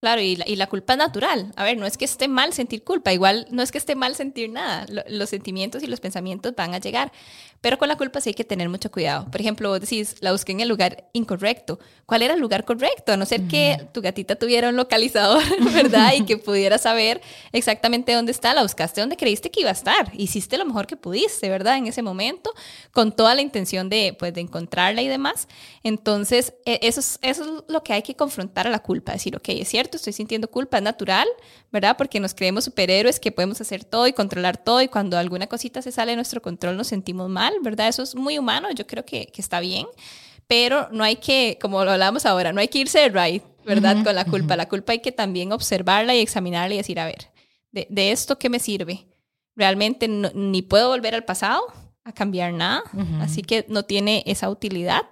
Claro, 0.00 0.22
y 0.22 0.36
la, 0.36 0.48
y 0.48 0.56
la, 0.56 0.66
culpa 0.66 0.94
es 0.94 0.98
natural. 0.98 1.52
A 1.56 1.64
ver, 1.64 1.76
no 1.76 1.84
es 1.84 1.98
que 1.98 2.06
esté 2.06 2.26
mal 2.26 2.54
sentir 2.54 2.84
culpa, 2.84 3.12
igual 3.12 3.46
no 3.50 3.62
es 3.62 3.70
que 3.70 3.76
esté 3.76 3.94
mal 3.94 4.16
sentir 4.16 4.48
nada. 4.48 4.86
Lo, 4.88 5.02
los 5.08 5.28
sentimientos 5.28 5.82
y 5.82 5.86
los 5.86 6.00
pensamientos 6.00 6.54
van 6.56 6.72
a 6.72 6.78
llegar. 6.78 7.12
Pero 7.60 7.76
con 7.76 7.88
la 7.88 7.96
culpa 7.96 8.22
sí 8.22 8.30
hay 8.30 8.34
que 8.34 8.44
tener 8.44 8.70
mucho 8.70 8.90
cuidado. 8.90 9.30
Por 9.30 9.40
ejemplo, 9.40 9.68
vos 9.68 9.80
decís, 9.80 10.16
la 10.20 10.32
busqué 10.32 10.52
en 10.52 10.60
el 10.60 10.68
lugar 10.68 11.10
incorrecto. 11.12 11.78
¿Cuál 12.06 12.22
era 12.22 12.32
el 12.32 12.40
lugar 12.40 12.64
correcto? 12.64 13.12
A 13.12 13.18
no 13.18 13.26
ser 13.26 13.42
que 13.42 13.88
tu 13.92 14.00
gatita 14.00 14.36
tuviera 14.36 14.70
un 14.70 14.76
localizador, 14.76 15.42
¿verdad? 15.74 16.14
Y 16.16 16.24
que 16.24 16.38
pudiera 16.38 16.78
saber 16.78 17.20
exactamente 17.52 18.14
dónde 18.14 18.32
está. 18.32 18.54
La 18.54 18.62
buscaste 18.62 19.02
donde 19.02 19.18
creíste 19.18 19.50
que 19.50 19.60
iba 19.60 19.68
a 19.68 19.74
estar. 19.74 20.10
Hiciste 20.14 20.56
lo 20.56 20.64
mejor 20.64 20.86
que 20.86 20.96
pudiste, 20.96 21.50
¿verdad? 21.50 21.76
En 21.76 21.86
ese 21.86 22.00
momento, 22.00 22.54
con 22.92 23.12
toda 23.12 23.34
la 23.34 23.42
intención 23.42 23.90
de, 23.90 24.16
pues, 24.18 24.32
de 24.32 24.40
encontrarla 24.40 25.02
y 25.02 25.08
demás. 25.08 25.46
Entonces, 25.82 26.54
e, 26.64 26.78
eso 26.82 27.00
es, 27.00 27.18
eso 27.20 27.44
es 27.44 27.64
lo 27.68 27.82
que 27.84 27.92
hay 27.92 28.02
que 28.02 28.16
confrontar 28.16 28.66
a 28.66 28.70
la 28.70 28.78
culpa. 28.78 29.12
Decir, 29.12 29.36
ok, 29.36 29.48
es 29.50 29.68
cierto 29.68 29.89
estoy 29.96 30.12
sintiendo 30.12 30.48
culpa, 30.50 30.78
es 30.78 30.82
natural, 30.82 31.26
¿verdad? 31.72 31.96
Porque 31.96 32.20
nos 32.20 32.34
creemos 32.34 32.64
superhéroes 32.64 33.18
que 33.20 33.32
podemos 33.32 33.60
hacer 33.60 33.84
todo 33.84 34.06
y 34.06 34.12
controlar 34.12 34.56
todo 34.56 34.80
y 34.82 34.88
cuando 34.88 35.16
alguna 35.18 35.46
cosita 35.46 35.82
se 35.82 35.92
sale 35.92 36.12
de 36.12 36.16
nuestro 36.16 36.40
control 36.42 36.76
nos 36.76 36.88
sentimos 36.88 37.28
mal, 37.28 37.54
¿verdad? 37.62 37.88
Eso 37.88 38.02
es 38.02 38.14
muy 38.14 38.38
humano, 38.38 38.68
yo 38.72 38.86
creo 38.86 39.04
que, 39.04 39.26
que 39.26 39.40
está 39.40 39.60
bien, 39.60 39.86
pero 40.46 40.88
no 40.90 41.04
hay 41.04 41.16
que, 41.16 41.58
como 41.60 41.84
lo 41.84 41.92
hablamos 41.92 42.26
ahora, 42.26 42.52
no 42.52 42.60
hay 42.60 42.68
que 42.68 42.78
irse 42.78 42.98
de 42.98 43.08
right, 43.08 43.42
¿verdad? 43.64 43.96
Uh 43.96 44.00
-huh, 44.00 44.04
Con 44.04 44.14
la 44.14 44.24
culpa. 44.24 44.54
Uh 44.54 44.54
-huh. 44.54 44.56
La 44.56 44.68
culpa 44.68 44.92
hay 44.92 44.98
que 45.00 45.12
también 45.12 45.52
observarla 45.52 46.14
y 46.14 46.20
examinarla 46.20 46.74
y 46.74 46.78
decir, 46.78 46.98
a 46.98 47.06
ver, 47.06 47.30
¿de, 47.70 47.86
de 47.90 48.10
esto 48.12 48.38
qué 48.38 48.48
me 48.48 48.58
sirve? 48.58 49.06
Realmente 49.54 50.08
no, 50.08 50.30
ni 50.34 50.62
puedo 50.62 50.88
volver 50.88 51.14
al 51.14 51.24
pasado 51.24 51.62
a 52.04 52.12
cambiar 52.12 52.52
nada, 52.52 52.82
uh 52.94 52.98
-huh. 52.98 53.22
así 53.22 53.42
que 53.42 53.64
no 53.68 53.84
tiene 53.84 54.22
esa 54.26 54.48
utilidad 54.48 55.02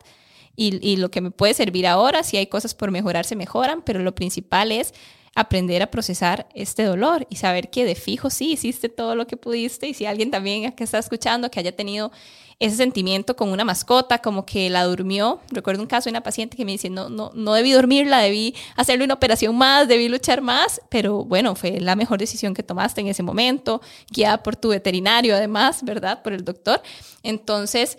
y, 0.61 0.97
lo 0.97 1.09
que 1.11 1.21
me 1.21 1.31
puede 1.31 1.55
servir 1.55 1.87
ahora, 1.87 2.25
si 2.25 2.37
hay 2.37 2.49
cosas 2.49 2.75
por 2.75 2.91
mejorar, 2.91 3.25
se 3.25 3.37
mejoran, 3.37 3.81
pero 3.83 4.01
lo 4.01 4.13
principal 4.13 4.73
es 4.73 4.93
aprender 5.37 5.83
a 5.83 5.91
procesar 5.93 6.49
este 6.53 6.83
dolor 6.83 7.29
y 7.31 7.37
saber 7.37 7.71
que 7.71 7.85
de 7.85 7.95
fijo 7.95 8.29
sí 8.29 8.53
hiciste 8.53 8.89
todo 8.89 9.15
lo 9.15 9.29
que 9.29 9.37
pudiste 9.37 9.87
y 9.87 9.95
si 9.95 10.05
alguien 10.05 10.33
también 10.33 10.73
que 10.73 10.83
está 10.83 10.99
escuchando 10.99 11.49
que 11.49 11.61
haya 11.61 11.77
tenido 11.77 12.11
ese 12.59 12.75
sentimiento 12.75 13.37
con 13.37 13.51
una 13.51 13.65
mascota, 13.65 14.19
como 14.19 14.45
que 14.45 14.69
la 14.69 14.83
durmió. 14.83 15.39
Recuerdo 15.53 15.81
un 15.81 15.87
caso 15.87 16.07
de 16.07 16.11
una 16.11 16.25
paciente 16.25 16.57
que 16.57 16.65
me 16.65 16.73
dice, 16.73 16.91
no, 16.91 17.09
no, 17.09 17.31
no 17.35 17.53
debí 17.53 17.71
dormirla, 17.71 18.19
debí 18.19 18.57
hacerle 18.75 19.05
una 19.05 19.15
operación 19.15 19.57
más, 19.57 19.87
debí 19.87 20.09
luchar 20.09 20.41
más, 20.41 20.81
pero 20.89 21.25
bueno, 21.25 21.55
fue 21.55 21.79
la 21.79 21.95
mejor 21.95 22.19
decisión 22.19 22.55
que 22.55 22.65
tomaste 22.65 23.01
en 23.01 23.07
ese 23.07 23.23
momento, 23.23 23.81
guiada 24.11 24.43
por 24.43 24.57
tu 24.57 24.71
veterinario 24.71 25.37
además, 25.37 25.85
¿verdad? 25.85 26.21
Por 26.25 26.33
el 26.33 26.45
doctor. 26.45 26.83
Entonces, 27.23 27.97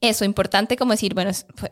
eso, 0.00 0.24
importante 0.24 0.76
como 0.76 0.92
decir, 0.92 1.14
bueno, 1.14 1.30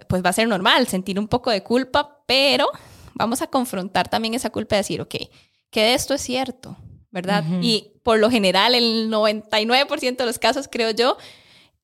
pues 0.09 0.25
va 0.25 0.31
a 0.31 0.33
ser 0.35 0.49
normal 0.49 0.87
sentir 0.87 1.19
un 1.19 1.29
poco 1.29 1.51
de 1.51 1.63
culpa, 1.63 2.23
pero 2.27 2.69
vamos 3.15 3.43
a 3.43 3.47
confrontar 3.47 4.09
también 4.09 4.35
esa 4.35 4.51
culpa 4.51 4.77
y 4.77 4.79
decir, 4.79 5.01
ok, 5.01 5.15
que 5.71 5.95
esto 5.95 6.15
es 6.15 6.23
cierto, 6.23 6.77
¿verdad? 7.11 7.45
Uh 7.47 7.55
-huh. 7.55 7.61
Y 7.63 7.93
por 8.03 8.19
lo 8.19 8.31
general, 8.31 8.75
el 8.75 9.11
99% 9.11 10.17
de 10.17 10.27
los 10.27 10.39
casos, 10.39 10.69
creo 10.71 10.91
yo, 10.91 11.17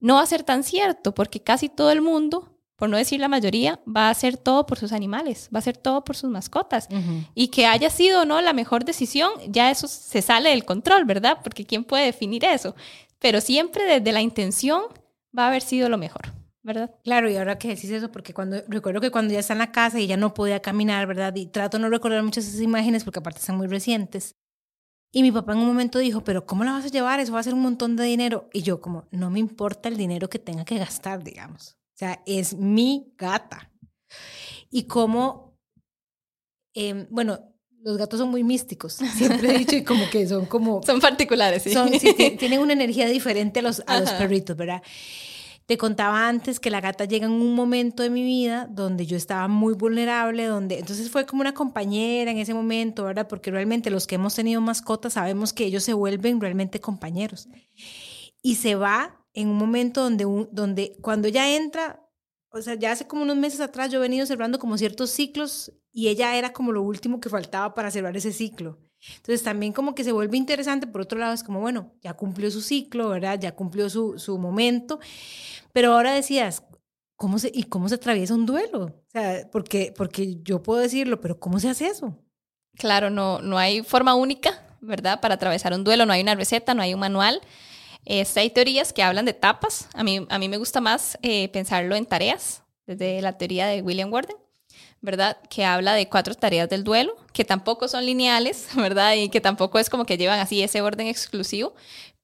no 0.00 0.16
va 0.16 0.22
a 0.22 0.26
ser 0.26 0.42
tan 0.42 0.64
cierto, 0.64 1.14
porque 1.14 1.40
casi 1.42 1.68
todo 1.68 1.90
el 1.90 2.02
mundo, 2.02 2.50
por 2.76 2.88
no 2.88 2.96
decir 2.96 3.20
la 3.20 3.28
mayoría, 3.28 3.80
va 3.84 4.08
a 4.08 4.10
hacer 4.10 4.36
todo 4.36 4.66
por 4.66 4.78
sus 4.78 4.92
animales, 4.92 5.48
va 5.54 5.58
a 5.58 5.60
hacer 5.60 5.76
todo 5.76 6.04
por 6.04 6.16
sus 6.16 6.30
mascotas. 6.30 6.88
Uh 6.90 6.96
-huh. 6.96 7.28
Y 7.34 7.48
que 7.48 7.66
haya 7.66 7.90
sido 7.90 8.22
o 8.22 8.24
no 8.24 8.40
la 8.40 8.52
mejor 8.52 8.84
decisión, 8.84 9.30
ya 9.48 9.70
eso 9.70 9.86
se 9.88 10.22
sale 10.22 10.50
del 10.50 10.64
control, 10.64 11.04
¿verdad? 11.04 11.38
Porque 11.42 11.64
¿quién 11.64 11.84
puede 11.84 12.04
definir 12.06 12.44
eso? 12.44 12.74
Pero 13.18 13.40
siempre 13.40 13.84
desde 13.84 14.12
la 14.12 14.20
intención 14.20 14.82
va 15.36 15.44
a 15.44 15.48
haber 15.48 15.62
sido 15.62 15.88
lo 15.88 15.98
mejor. 15.98 16.32
¿verdad? 16.64 16.94
Claro, 17.04 17.30
y 17.30 17.36
ahora 17.36 17.58
que 17.58 17.68
decís 17.68 17.90
eso, 17.90 18.10
porque 18.10 18.32
cuando 18.32 18.62
recuerdo 18.68 19.00
que 19.02 19.10
cuando 19.10 19.34
ya 19.34 19.40
está 19.40 19.52
en 19.52 19.58
la 19.58 19.70
casa 19.70 20.00
y 20.00 20.06
ya 20.06 20.16
no 20.16 20.32
podía 20.32 20.60
caminar, 20.60 21.06
¿verdad? 21.06 21.36
Y 21.36 21.46
trato 21.46 21.76
de 21.76 21.82
no 21.82 21.90
recordar 21.90 22.22
muchas 22.22 22.44
de 22.44 22.50
esas 22.50 22.62
imágenes 22.62 23.04
porque 23.04 23.18
aparte 23.18 23.38
están 23.38 23.58
muy 23.58 23.66
recientes. 23.66 24.34
Y 25.12 25.22
mi 25.22 25.30
papá 25.30 25.52
en 25.52 25.58
un 25.58 25.66
momento 25.66 25.98
dijo, 25.98 26.24
pero 26.24 26.46
¿cómo 26.46 26.64
la 26.64 26.72
vas 26.72 26.86
a 26.86 26.88
llevar? 26.88 27.20
Eso 27.20 27.34
va 27.34 27.40
a 27.40 27.44
ser 27.44 27.54
un 27.54 27.60
montón 27.60 27.96
de 27.96 28.04
dinero. 28.04 28.48
Y 28.52 28.62
yo 28.62 28.80
como, 28.80 29.06
no 29.12 29.30
me 29.30 29.38
importa 29.38 29.90
el 29.90 29.96
dinero 29.96 30.28
que 30.28 30.38
tenga 30.38 30.64
que 30.64 30.78
gastar, 30.78 31.22
digamos. 31.22 31.76
O 31.94 31.98
sea, 31.98 32.22
es 32.26 32.56
mi 32.56 33.14
gata. 33.16 33.70
Y 34.70 34.84
como, 34.88 35.56
eh, 36.74 37.06
bueno, 37.10 37.53
los 37.84 37.98
gatos 37.98 38.18
son 38.18 38.30
muy 38.30 38.42
místicos, 38.42 38.94
siempre 38.94 39.54
he 39.54 39.58
dicho, 39.58 39.76
y 39.76 39.84
como 39.84 40.08
que 40.08 40.26
son 40.26 40.46
como... 40.46 40.82
Son 40.86 41.00
particulares, 41.00 41.62
sí. 41.62 41.72
Son, 41.72 41.88
sí 42.00 42.14
tienen 42.38 42.60
una 42.60 42.72
energía 42.72 43.06
diferente 43.06 43.60
a 43.60 43.62
los, 43.62 43.82
a 43.86 44.00
los 44.00 44.10
perritos, 44.12 44.56
¿verdad? 44.56 44.82
Te 45.66 45.76
contaba 45.76 46.26
antes 46.26 46.60
que 46.60 46.70
la 46.70 46.80
gata 46.80 47.04
llega 47.04 47.26
en 47.26 47.32
un 47.32 47.54
momento 47.54 48.02
de 48.02 48.10
mi 48.10 48.22
vida 48.22 48.66
donde 48.70 49.04
yo 49.06 49.16
estaba 49.16 49.48
muy 49.48 49.74
vulnerable, 49.74 50.46
donde 50.46 50.78
entonces 50.78 51.10
fue 51.10 51.26
como 51.26 51.42
una 51.42 51.52
compañera 51.52 52.30
en 52.30 52.38
ese 52.38 52.54
momento, 52.54 53.04
¿verdad? 53.04 53.28
Porque 53.28 53.50
realmente 53.50 53.90
los 53.90 54.06
que 54.06 54.14
hemos 54.14 54.34
tenido 54.34 54.60
mascotas 54.62 55.14
sabemos 55.14 55.52
que 55.52 55.64
ellos 55.64 55.84
se 55.84 55.92
vuelven 55.92 56.40
realmente 56.40 56.80
compañeros. 56.80 57.48
Y 58.42 58.56
se 58.56 58.74
va 58.74 59.22
en 59.34 59.48
un 59.48 59.56
momento 59.56 60.02
donde, 60.02 60.26
donde 60.52 60.96
cuando 61.00 61.28
ella 61.28 61.54
entra, 61.54 62.03
o 62.54 62.62
sea, 62.62 62.74
ya 62.74 62.92
hace 62.92 63.06
como 63.06 63.22
unos 63.22 63.36
meses 63.36 63.60
atrás 63.60 63.90
yo 63.90 63.98
he 63.98 64.02
venido 64.02 64.26
cerrando 64.26 64.58
como 64.58 64.78
ciertos 64.78 65.10
ciclos 65.10 65.72
y 65.92 66.08
ella 66.08 66.36
era 66.36 66.52
como 66.52 66.72
lo 66.72 66.82
último 66.82 67.20
que 67.20 67.28
faltaba 67.28 67.74
para 67.74 67.90
cerrar 67.90 68.16
ese 68.16 68.32
ciclo. 68.32 68.78
Entonces 69.16 69.42
también 69.42 69.72
como 69.72 69.94
que 69.94 70.04
se 70.04 70.12
vuelve 70.12 70.36
interesante, 70.36 70.86
por 70.86 71.02
otro 71.02 71.18
lado 71.18 71.34
es 71.34 71.42
como, 71.42 71.60
bueno, 71.60 71.92
ya 72.00 72.14
cumplió 72.14 72.50
su 72.50 72.62
ciclo, 72.62 73.10
¿verdad? 73.10 73.38
Ya 73.38 73.54
cumplió 73.54 73.90
su, 73.90 74.18
su 74.18 74.38
momento, 74.38 74.98
pero 75.72 75.92
ahora 75.92 76.12
decías, 76.12 76.62
¿cómo 77.16 77.38
se, 77.38 77.50
¿y 77.52 77.64
cómo 77.64 77.88
se 77.88 77.96
atraviesa 77.96 78.34
un 78.34 78.46
duelo? 78.46 78.84
O 78.84 79.10
sea, 79.10 79.48
porque, 79.50 79.92
porque 79.96 80.40
yo 80.42 80.62
puedo 80.62 80.80
decirlo, 80.80 81.20
pero 81.20 81.38
¿cómo 81.38 81.60
se 81.60 81.68
hace 81.68 81.88
eso? 81.88 82.18
Claro, 82.76 83.10
no, 83.10 83.40
no 83.40 83.58
hay 83.58 83.82
forma 83.82 84.14
única, 84.14 84.62
¿verdad? 84.80 85.20
Para 85.20 85.34
atravesar 85.34 85.74
un 85.74 85.84
duelo, 85.84 86.06
no 86.06 86.12
hay 86.12 86.22
una 86.22 86.34
receta, 86.34 86.74
no 86.74 86.82
hay 86.82 86.94
un 86.94 87.00
manual. 87.00 87.40
Este, 88.04 88.40
hay 88.40 88.50
teorías 88.50 88.92
que 88.92 89.02
hablan 89.02 89.24
de 89.24 89.32
etapas. 89.32 89.88
A 89.94 90.04
mí, 90.04 90.26
a 90.28 90.38
mí 90.38 90.48
me 90.48 90.56
gusta 90.56 90.80
más 90.80 91.18
eh, 91.22 91.48
pensarlo 91.48 91.96
en 91.96 92.06
tareas, 92.06 92.62
desde 92.86 93.22
la 93.22 93.38
teoría 93.38 93.66
de 93.66 93.82
William 93.82 94.12
Warden, 94.12 94.36
¿verdad? 95.00 95.38
Que 95.48 95.64
habla 95.64 95.94
de 95.94 96.08
cuatro 96.08 96.34
tareas 96.34 96.68
del 96.68 96.84
duelo, 96.84 97.16
que 97.32 97.44
tampoco 97.44 97.88
son 97.88 98.04
lineales, 98.04 98.68
¿verdad? 98.76 99.14
Y 99.14 99.28
que 99.28 99.40
tampoco 99.40 99.78
es 99.78 99.88
como 99.88 100.04
que 100.04 100.18
llevan 100.18 100.40
así 100.40 100.62
ese 100.62 100.82
orden 100.82 101.06
exclusivo, 101.06 101.74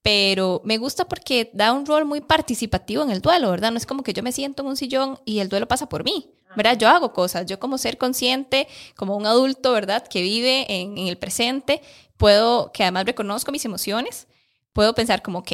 pero 0.03 0.63
me 0.65 0.79
gusta 0.79 1.07
porque 1.07 1.51
da 1.53 1.73
un 1.73 1.85
rol 1.87 2.05
muy 2.05 2.21
participativo 2.21 3.03
en 3.03 3.11
el 3.11 3.21
duelo, 3.21 3.51
¿verdad? 3.51 3.71
No 3.71 3.77
es 3.77 3.87
como 3.87 4.03
que 4.03 4.13
yo 4.13 4.23
me 4.23 4.33
siento 4.33 4.63
en 4.63 4.69
un 4.69 4.77
sillón 4.77 5.21
y 5.25 5.41
el 5.41 5.49
duelo 5.49 5.69
pasa 5.69 5.89
por 5.89 6.05
mí, 6.05 6.31
¿verdad? 6.57 6.79
Yo 6.79 6.89
hago 6.89 7.13
cosas, 7.13 7.47
yo 7.47 7.61
como 7.61 7.79
ser 7.79 7.99
consciente, 7.99 8.67
como 8.97 9.17
un 9.17 9.27
adulto, 9.27 9.73
¿verdad? 9.73 10.07
Que 10.07 10.23
vive 10.23 10.67
en, 10.69 10.97
en 10.97 11.07
el 11.07 11.19
presente, 11.19 11.83
puedo, 12.17 12.73
que 12.73 12.83
además 12.83 13.05
reconozco 13.05 13.53
mis 13.53 13.65
emociones, 13.65 14.27
puedo 14.73 14.95
pensar 14.95 15.23
como, 15.23 15.41
ok, 15.41 15.53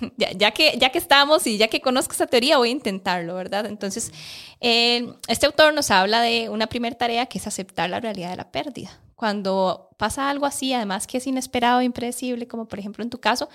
ya, 0.16 0.50
que, 0.52 0.76
ya 0.78 0.90
que 0.90 0.98
estamos 0.98 1.46
y 1.46 1.58
ya 1.58 1.68
que 1.68 1.80
conozco 1.80 2.12
esta 2.12 2.26
teoría, 2.26 2.58
voy 2.58 2.68
a 2.68 2.72
intentarlo, 2.72 3.34
¿verdad? 3.34 3.66
Entonces, 3.66 4.12
eh, 4.60 5.12
este 5.28 5.46
autor 5.46 5.74
nos 5.74 5.90
habla 5.90 6.20
de 6.20 6.48
una 6.48 6.66
primera 6.66 6.96
tarea 6.96 7.26
que 7.26 7.38
es 7.38 7.46
aceptar 7.46 7.90
la 7.90 8.00
realidad 8.00 8.30
de 8.30 8.36
la 8.36 8.50
pérdida. 8.50 9.00
Cuando 9.14 9.90
pasa 9.96 10.30
algo 10.30 10.46
así, 10.46 10.72
además 10.72 11.06
que 11.06 11.18
es 11.18 11.26
inesperado, 11.26 11.82
impredecible, 11.82 12.46
como 12.46 12.68
por 12.68 12.78
ejemplo 12.78 13.02
en 13.02 13.10
tu 13.10 13.20
caso, 13.20 13.48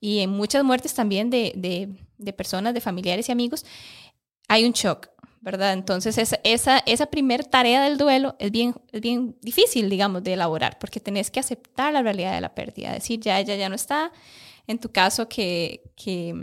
y 0.00 0.20
en 0.20 0.30
muchas 0.30 0.64
muertes 0.64 0.94
también 0.94 1.30
de, 1.30 1.52
de, 1.56 1.88
de 2.18 2.32
personas, 2.32 2.74
de 2.74 2.80
familiares 2.80 3.28
y 3.28 3.32
amigos, 3.32 3.64
hay 4.48 4.64
un 4.64 4.72
shock, 4.72 5.08
¿verdad? 5.44 5.74
Entonces, 5.74 6.16
esa, 6.42 6.78
esa, 6.86 7.06
primera 7.06 7.44
tarea 7.44 7.84
del 7.84 7.98
duelo 7.98 8.34
es 8.38 8.50
bien, 8.50 8.74
es 8.92 9.02
bien 9.02 9.36
difícil, 9.42 9.90
digamos, 9.90 10.24
de 10.24 10.32
elaborar, 10.32 10.78
porque 10.78 11.00
tenés 11.00 11.30
que 11.30 11.38
aceptar 11.38 11.92
la 11.92 12.00
realidad 12.00 12.34
de 12.34 12.40
la 12.40 12.54
pérdida, 12.54 12.94
decir, 12.94 13.20
ya 13.20 13.38
ella 13.38 13.54
ya 13.54 13.68
no 13.68 13.74
está, 13.74 14.10
en 14.66 14.78
tu 14.78 14.90
caso 14.90 15.28
que, 15.28 15.82
que 15.96 16.34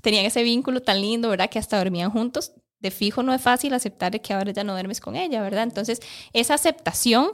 tenían 0.00 0.24
ese 0.24 0.44
vínculo 0.44 0.80
tan 0.80 1.00
lindo, 1.00 1.28
¿verdad? 1.28 1.50
Que 1.50 1.58
hasta 1.58 1.76
dormían 1.76 2.12
juntos. 2.12 2.52
De 2.78 2.92
fijo 2.92 3.24
no 3.24 3.34
es 3.34 3.42
fácil 3.42 3.74
aceptar 3.74 4.20
que 4.20 4.32
ahora 4.32 4.52
ya 4.52 4.62
no 4.62 4.74
duermes 4.74 5.00
con 5.00 5.16
ella, 5.16 5.42
¿verdad? 5.42 5.64
Entonces, 5.64 5.98
esa 6.32 6.54
aceptación 6.54 7.30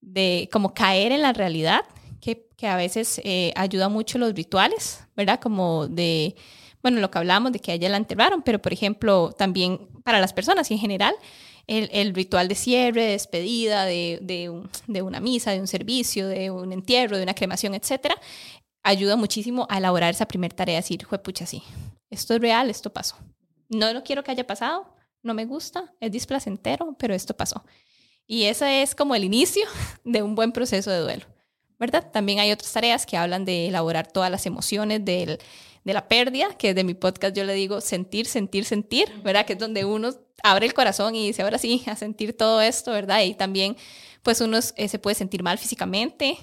de 0.00 0.48
como 0.50 0.72
caer 0.72 1.12
en 1.12 1.20
la 1.20 1.34
realidad, 1.34 1.82
que, 2.18 2.48
que 2.56 2.66
a 2.66 2.76
veces 2.76 3.20
eh, 3.24 3.52
ayuda 3.56 3.90
mucho 3.90 4.16
los 4.16 4.32
rituales, 4.34 5.04
¿verdad? 5.14 5.38
Como 5.38 5.86
de, 5.86 6.34
bueno, 6.82 7.00
lo 7.00 7.10
que 7.10 7.18
hablamos 7.18 7.52
de 7.52 7.58
que 7.58 7.72
a 7.72 7.74
ella 7.74 7.88
la 7.88 7.96
enterraron, 7.96 8.42
pero 8.42 8.60
por 8.60 8.72
ejemplo, 8.72 9.32
también 9.36 9.88
para 10.02 10.20
las 10.20 10.32
personas 10.32 10.70
y 10.70 10.74
en 10.74 10.80
general, 10.80 11.14
el, 11.66 12.14
ritual 12.14 12.48
de 12.48 12.56
cierre, 12.56 13.04
de 13.04 13.12
despedida, 13.12 13.84
de, 13.84 14.18
de, 14.22 14.52
de, 14.88 15.02
una 15.02 15.20
misa, 15.20 15.52
de 15.52 15.60
un 15.60 15.68
servicio, 15.68 16.26
de 16.26 16.50
un 16.50 16.72
entierro, 16.72 17.16
de 17.16 17.22
una 17.22 17.34
cremación, 17.34 17.74
etcétera, 17.74 18.16
ayuda 18.82 19.16
muchísimo 19.16 19.66
a 19.70 19.78
elaborar 19.78 20.10
esa 20.10 20.26
primera 20.26 20.54
tarea, 20.54 20.76
decir, 20.76 21.06
pucha, 21.22 21.46
sí, 21.46 21.62
esto 22.10 22.34
es 22.34 22.40
real, 22.40 22.70
esto 22.70 22.92
pasó. 22.92 23.16
No 23.68 23.92
lo 23.92 24.02
quiero 24.02 24.24
que 24.24 24.32
haya 24.32 24.46
pasado, 24.46 24.92
no 25.22 25.34
me 25.34 25.44
gusta, 25.44 25.94
es 26.00 26.10
displacentero, 26.10 26.96
pero 26.98 27.14
esto 27.14 27.36
pasó. 27.36 27.64
Y 28.26 28.44
ese 28.44 28.82
es 28.82 28.94
como 28.94 29.14
el 29.14 29.24
inicio 29.24 29.62
de 30.04 30.22
un 30.22 30.34
buen 30.34 30.52
proceso 30.52 30.90
de 30.90 30.98
duelo, 30.98 31.26
¿verdad? 31.78 32.10
También 32.10 32.40
hay 32.40 32.50
otras 32.50 32.72
tareas 32.72 33.06
que 33.06 33.16
hablan 33.16 33.44
de 33.44 33.68
elaborar 33.68 34.10
todas 34.10 34.30
las 34.30 34.46
emociones 34.46 35.04
del, 35.04 35.38
de 35.84 35.94
la 35.94 36.08
pérdida, 36.08 36.54
que 36.58 36.74
de 36.74 36.84
mi 36.84 36.94
podcast 36.94 37.34
yo 37.34 37.44
le 37.44 37.54
digo 37.54 37.80
sentir, 37.80 38.26
sentir, 38.26 38.64
sentir, 38.64 39.10
¿verdad? 39.22 39.46
Que 39.46 39.54
es 39.54 39.58
donde 39.58 39.84
uno 39.84 40.10
abre 40.42 40.66
el 40.66 40.74
corazón 40.74 41.14
y 41.14 41.26
dice, 41.26 41.42
ahora 41.42 41.58
sí, 41.58 41.82
a 41.86 41.96
sentir 41.96 42.36
todo 42.36 42.60
esto, 42.60 42.92
¿verdad? 42.92 43.22
Y 43.22 43.34
también, 43.34 43.76
pues 44.22 44.40
uno 44.40 44.58
eh, 44.76 44.88
se 44.88 44.98
puede 44.98 45.14
sentir 45.14 45.42
mal 45.42 45.58
físicamente, 45.58 46.36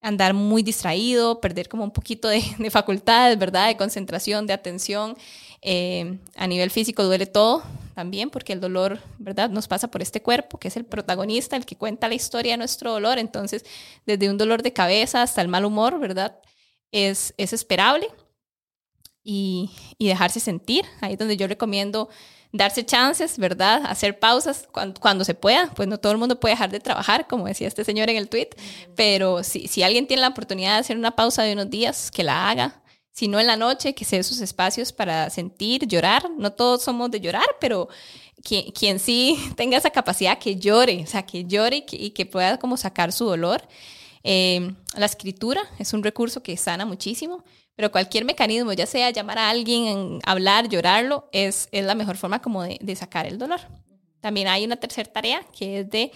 andar 0.00 0.34
muy 0.34 0.62
distraído, 0.62 1.40
perder 1.40 1.68
como 1.68 1.84
un 1.84 1.90
poquito 1.90 2.28
de, 2.28 2.42
de 2.58 2.70
facultades, 2.70 3.38
¿verdad? 3.38 3.68
De 3.68 3.76
concentración, 3.76 4.46
de 4.46 4.52
atención. 4.52 5.16
Eh, 5.62 6.18
a 6.36 6.46
nivel 6.46 6.70
físico 6.70 7.04
duele 7.04 7.24
todo 7.24 7.62
también 7.94 8.28
porque 8.28 8.52
el 8.52 8.60
dolor, 8.60 9.00
¿verdad? 9.18 9.48
Nos 9.48 9.66
pasa 9.66 9.88
por 9.88 10.02
este 10.02 10.20
cuerpo, 10.20 10.58
que 10.58 10.68
es 10.68 10.76
el 10.76 10.84
protagonista, 10.84 11.56
el 11.56 11.64
que 11.64 11.76
cuenta 11.76 12.08
la 12.08 12.14
historia 12.14 12.52
de 12.52 12.58
nuestro 12.58 12.92
dolor. 12.92 13.18
Entonces, 13.18 13.64
desde 14.04 14.28
un 14.28 14.36
dolor 14.36 14.62
de 14.62 14.74
cabeza 14.74 15.22
hasta 15.22 15.40
el 15.40 15.48
mal 15.48 15.64
humor, 15.64 15.98
¿verdad? 15.98 16.38
Es, 16.92 17.32
es 17.38 17.52
esperable 17.52 18.08
y, 19.24 19.70
y 19.98 20.06
dejarse 20.08 20.38
sentir. 20.38 20.84
Ahí 21.00 21.14
es 21.14 21.18
donde 21.18 21.36
yo 21.36 21.48
recomiendo 21.48 22.08
darse 22.54 22.86
chances, 22.86 23.36
¿verdad? 23.36 23.82
Hacer 23.84 24.20
pausas 24.20 24.68
cuando, 24.70 25.00
cuando, 25.00 25.24
se 25.24 25.34
pueda. 25.34 25.72
Pues 25.74 25.88
no 25.88 25.98
todo 25.98 26.12
el 26.12 26.18
mundo 26.18 26.38
puede 26.38 26.54
dejar 26.54 26.70
de 26.70 26.78
trabajar, 26.78 27.26
como 27.26 27.46
decía 27.46 27.66
este 27.66 27.84
señor 27.84 28.08
en 28.10 28.16
el 28.16 28.28
tweet, 28.28 28.50
pero 28.94 29.42
si, 29.42 29.66
si 29.66 29.82
alguien 29.82 30.06
tiene 30.06 30.20
la 30.20 30.28
oportunidad 30.28 30.74
de 30.74 30.80
hacer 30.80 30.96
una 30.96 31.16
pausa 31.16 31.42
de 31.42 31.52
unos 31.54 31.68
días, 31.68 32.10
que 32.12 32.22
la 32.22 32.48
haga. 32.48 32.80
Si 33.10 33.28
no 33.28 33.38
en 33.38 33.46
la 33.46 33.56
noche, 33.56 33.94
que 33.94 34.04
se 34.04 34.16
dé 34.16 34.22
sus 34.24 34.40
espacios 34.40 34.92
para 34.92 35.30
sentir, 35.30 35.86
llorar. 35.86 36.30
No 36.36 36.52
todos 36.52 36.82
somos 36.82 37.10
de 37.10 37.20
llorar, 37.20 37.46
pero 37.60 37.88
quien, 38.44 38.70
quien 38.72 38.98
sí 39.00 39.36
tenga 39.56 39.76
esa 39.76 39.90
capacidad 39.90 40.38
que 40.38 40.56
llore, 40.56 41.02
o 41.02 41.06
sea, 41.06 41.24
que 41.24 41.44
llore 41.44 41.76
y 41.76 41.82
que, 41.86 41.96
y 41.96 42.10
que 42.10 42.26
pueda 42.26 42.58
como 42.58 42.76
sacar 42.76 43.12
su 43.12 43.24
dolor. 43.24 43.66
Eh, 44.22 44.74
la 44.96 45.06
escritura 45.06 45.60
es 45.78 45.92
un 45.92 46.02
recurso 46.02 46.42
que 46.42 46.56
sana 46.56 46.86
muchísimo. 46.86 47.44
Pero 47.76 47.90
cualquier 47.90 48.24
mecanismo, 48.24 48.72
ya 48.72 48.86
sea 48.86 49.10
llamar 49.10 49.38
a 49.38 49.50
alguien, 49.50 50.20
hablar, 50.24 50.68
llorarlo, 50.68 51.28
es, 51.32 51.68
es 51.72 51.84
la 51.84 51.94
mejor 51.94 52.16
forma 52.16 52.40
como 52.40 52.62
de, 52.62 52.78
de 52.80 52.96
sacar 52.96 53.26
el 53.26 53.38
dolor. 53.38 53.60
También 54.20 54.48
hay 54.48 54.64
una 54.64 54.76
tercera 54.76 55.12
tarea 55.12 55.44
que 55.52 55.80
es 55.80 55.90
de 55.90 56.12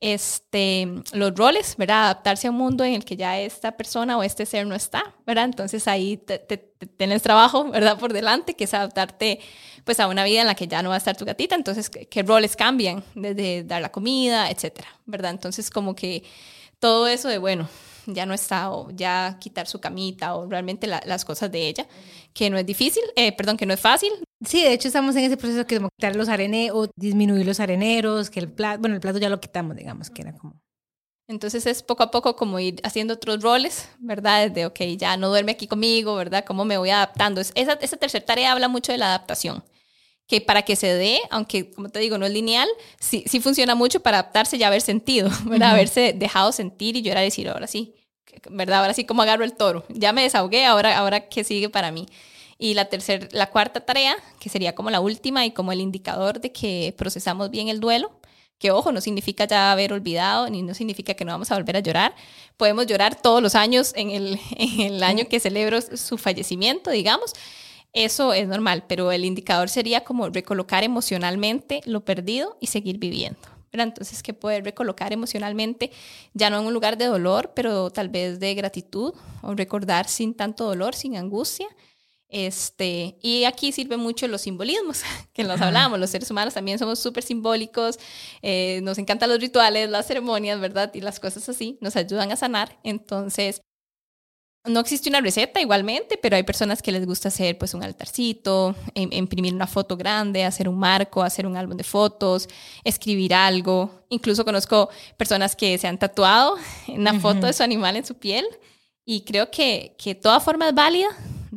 este, 0.00 0.88
los 1.12 1.34
roles, 1.34 1.76
¿verdad? 1.76 2.04
Adaptarse 2.04 2.46
a 2.48 2.50
un 2.50 2.56
mundo 2.56 2.84
en 2.84 2.94
el 2.94 3.04
que 3.04 3.16
ya 3.16 3.38
esta 3.38 3.76
persona 3.76 4.16
o 4.16 4.22
este 4.22 4.46
ser 4.46 4.66
no 4.66 4.74
está, 4.74 5.14
¿verdad? 5.26 5.44
Entonces 5.44 5.86
ahí 5.86 6.16
te, 6.16 6.38
tienes 6.96 7.22
trabajo, 7.22 7.64
¿verdad? 7.70 7.98
Por 7.98 8.12
delante, 8.12 8.54
que 8.54 8.64
es 8.64 8.74
adaptarte 8.74 9.40
pues 9.84 10.00
a 10.00 10.08
una 10.08 10.24
vida 10.24 10.40
en 10.40 10.46
la 10.46 10.54
que 10.54 10.66
ya 10.66 10.82
no 10.82 10.88
va 10.88 10.94
a 10.94 10.98
estar 10.98 11.16
tu 11.16 11.24
gatita. 11.24 11.54
Entonces, 11.54 11.90
¿qué, 11.90 12.06
qué 12.06 12.22
roles 12.22 12.56
cambian? 12.56 13.04
Desde 13.14 13.62
dar 13.62 13.82
la 13.82 13.92
comida, 13.92 14.50
etcétera, 14.50 14.88
¿verdad? 15.04 15.32
Entonces, 15.32 15.70
como 15.70 15.94
que 15.94 16.24
todo 16.78 17.06
eso 17.06 17.28
de, 17.28 17.38
bueno, 17.38 17.68
ya 18.06 18.26
no 18.26 18.34
está 18.34 18.70
o 18.70 18.90
ya 18.90 19.38
quitar 19.40 19.66
su 19.66 19.80
camita 19.80 20.34
o 20.34 20.48
realmente 20.48 20.86
la, 20.86 21.02
las 21.06 21.24
cosas 21.24 21.50
de 21.50 21.68
ella, 21.68 21.86
que 22.32 22.50
no 22.50 22.58
es 22.58 22.66
difícil, 22.66 23.02
eh, 23.16 23.32
perdón, 23.32 23.56
que 23.56 23.66
no 23.66 23.74
es 23.74 23.80
fácil. 23.80 24.10
Sí, 24.44 24.62
de 24.62 24.72
hecho 24.72 24.88
estamos 24.88 25.14
en 25.16 25.24
ese 25.24 25.36
proceso 25.36 25.66
que 25.66 25.80
quitar 25.96 26.16
los 26.16 26.28
areneros 26.28 26.88
disminuir 26.96 27.46
los 27.46 27.60
areneros, 27.60 28.30
que 28.30 28.40
el 28.40 28.50
plato, 28.50 28.80
bueno, 28.80 28.94
el 28.94 29.00
plato 29.00 29.18
ya 29.18 29.28
lo 29.28 29.40
quitamos, 29.40 29.76
digamos, 29.76 30.10
que 30.10 30.22
era 30.22 30.32
como... 30.34 30.60
Entonces 31.28 31.64
es 31.66 31.84
poco 31.84 32.02
a 32.02 32.10
poco 32.10 32.34
como 32.34 32.58
ir 32.58 32.80
haciendo 32.82 33.14
otros 33.14 33.40
roles, 33.40 33.88
¿verdad? 34.00 34.48
Desde, 34.48 34.66
ok, 34.66 34.80
ya 34.98 35.16
no 35.16 35.28
duerme 35.28 35.52
aquí 35.52 35.68
conmigo, 35.68 36.16
¿verdad? 36.16 36.44
¿Cómo 36.44 36.64
me 36.64 36.76
voy 36.76 36.90
adaptando? 36.90 37.40
Esa, 37.40 37.54
esa 37.54 37.96
tercera 37.96 38.24
tarea 38.24 38.50
habla 38.50 38.66
mucho 38.66 38.90
de 38.90 38.98
la 38.98 39.06
adaptación 39.06 39.62
que 40.30 40.40
para 40.40 40.62
que 40.62 40.76
se 40.76 40.94
dé, 40.94 41.20
aunque 41.30 41.72
como 41.72 41.88
te 41.88 41.98
digo, 41.98 42.16
no 42.16 42.24
es 42.24 42.32
lineal, 42.32 42.68
sí, 43.00 43.24
sí 43.26 43.40
funciona 43.40 43.74
mucho 43.74 43.98
para 43.98 44.20
adaptarse 44.20 44.56
y 44.56 44.62
haber 44.62 44.80
sentido, 44.80 45.28
¿verdad? 45.44 45.70
Uh 45.70 45.70
-huh. 45.70 45.74
Haberse 45.74 46.12
dejado 46.12 46.52
sentir 46.52 46.96
y 46.96 47.02
llorar 47.02 47.24
y 47.24 47.26
decir, 47.26 47.48
ahora 47.48 47.66
sí, 47.66 47.96
¿verdad? 48.48 48.82
Ahora 48.82 48.94
sí 48.94 49.04
como 49.04 49.22
agarro 49.22 49.42
el 49.42 49.54
toro. 49.54 49.84
Ya 49.88 50.12
me 50.12 50.22
desahogué, 50.22 50.64
ahora, 50.66 50.96
ahora 50.96 51.28
¿qué 51.28 51.42
sigue 51.42 51.68
para 51.68 51.90
mí? 51.90 52.06
Y 52.58 52.74
la 52.74 52.84
tercera, 52.84 53.26
la 53.32 53.50
cuarta 53.50 53.80
tarea, 53.80 54.14
que 54.38 54.48
sería 54.48 54.76
como 54.76 54.90
la 54.90 55.00
última 55.00 55.44
y 55.44 55.50
como 55.50 55.72
el 55.72 55.80
indicador 55.80 56.40
de 56.40 56.52
que 56.52 56.94
procesamos 56.96 57.50
bien 57.50 57.66
el 57.66 57.80
duelo, 57.80 58.12
que 58.60 58.70
ojo, 58.70 58.92
no 58.92 59.00
significa 59.00 59.46
ya 59.46 59.72
haber 59.72 59.92
olvidado, 59.92 60.48
ni 60.48 60.62
no 60.62 60.74
significa 60.74 61.14
que 61.14 61.24
no 61.24 61.32
vamos 61.32 61.50
a 61.50 61.56
volver 61.56 61.76
a 61.76 61.80
llorar. 61.80 62.14
Podemos 62.56 62.86
llorar 62.86 63.20
todos 63.20 63.42
los 63.42 63.56
años 63.56 63.94
en 63.96 64.10
el, 64.10 64.38
en 64.56 64.80
el 64.80 65.02
año 65.02 65.24
que 65.28 65.40
celebro 65.40 65.80
su 65.80 66.18
fallecimiento, 66.18 66.90
digamos. 66.90 67.32
Eso 67.92 68.32
es 68.32 68.46
normal, 68.46 68.84
pero 68.88 69.10
el 69.10 69.24
indicador 69.24 69.68
sería 69.68 70.04
como 70.04 70.28
recolocar 70.28 70.84
emocionalmente 70.84 71.80
lo 71.86 72.04
perdido 72.04 72.56
y 72.60 72.68
seguir 72.68 72.98
viviendo. 72.98 73.40
¿verdad? 73.72 73.88
Entonces, 73.88 74.22
que 74.22 74.34
poder 74.34 74.64
recolocar 74.64 75.12
emocionalmente, 75.12 75.90
ya 76.34 76.50
no 76.50 76.58
en 76.58 76.66
un 76.66 76.72
lugar 76.72 76.98
de 76.98 77.06
dolor, 77.06 77.52
pero 77.54 77.90
tal 77.90 78.08
vez 78.08 78.40
de 78.40 78.54
gratitud 78.54 79.14
o 79.42 79.54
recordar 79.54 80.08
sin 80.08 80.34
tanto 80.34 80.64
dolor, 80.64 80.94
sin 80.94 81.16
angustia. 81.16 81.68
Este, 82.28 83.16
y 83.20 83.42
aquí 83.42 83.72
sirven 83.72 83.98
mucho 83.98 84.28
los 84.28 84.42
simbolismos, 84.42 85.02
que 85.32 85.42
nos 85.42 85.60
hablábamos, 85.60 85.98
los 85.98 86.10
seres 86.10 86.30
humanos 86.30 86.54
también 86.54 86.78
somos 86.78 87.00
súper 87.00 87.24
simbólicos, 87.24 87.98
eh, 88.40 88.80
nos 88.84 88.98
encantan 88.98 89.30
los 89.30 89.40
rituales, 89.40 89.90
las 89.90 90.06
ceremonias, 90.06 90.60
¿verdad? 90.60 90.92
Y 90.94 91.00
las 91.00 91.18
cosas 91.18 91.48
así 91.48 91.76
nos 91.80 91.96
ayudan 91.96 92.30
a 92.30 92.36
sanar. 92.36 92.78
Entonces, 92.84 93.62
no 94.64 94.80
existe 94.80 95.08
una 95.08 95.20
receta 95.20 95.60
igualmente, 95.60 96.18
pero 96.20 96.36
hay 96.36 96.42
personas 96.42 96.82
que 96.82 96.92
les 96.92 97.06
gusta 97.06 97.28
hacer 97.28 97.56
pues 97.56 97.72
un 97.72 97.82
altarcito, 97.82 98.74
imprimir 98.94 99.54
una 99.54 99.66
foto 99.66 99.96
grande, 99.96 100.44
hacer 100.44 100.68
un 100.68 100.78
marco, 100.78 101.22
hacer 101.22 101.46
un 101.46 101.56
álbum 101.56 101.76
de 101.76 101.84
fotos, 101.84 102.48
escribir 102.84 103.32
algo. 103.32 103.90
Incluso 104.10 104.44
conozco 104.44 104.90
personas 105.16 105.56
que 105.56 105.78
se 105.78 105.86
han 105.86 105.98
tatuado 105.98 106.56
una 106.88 107.12
uh 107.12 107.16
-huh. 107.16 107.20
foto 107.20 107.46
de 107.46 107.52
su 107.54 107.62
animal 107.62 107.96
en 107.96 108.04
su 108.04 108.14
piel 108.16 108.44
y 109.06 109.22
creo 109.22 109.50
que, 109.50 109.94
que 109.98 110.14
toda 110.14 110.40
forma 110.40 110.68
es 110.68 110.74
válida 110.74 111.08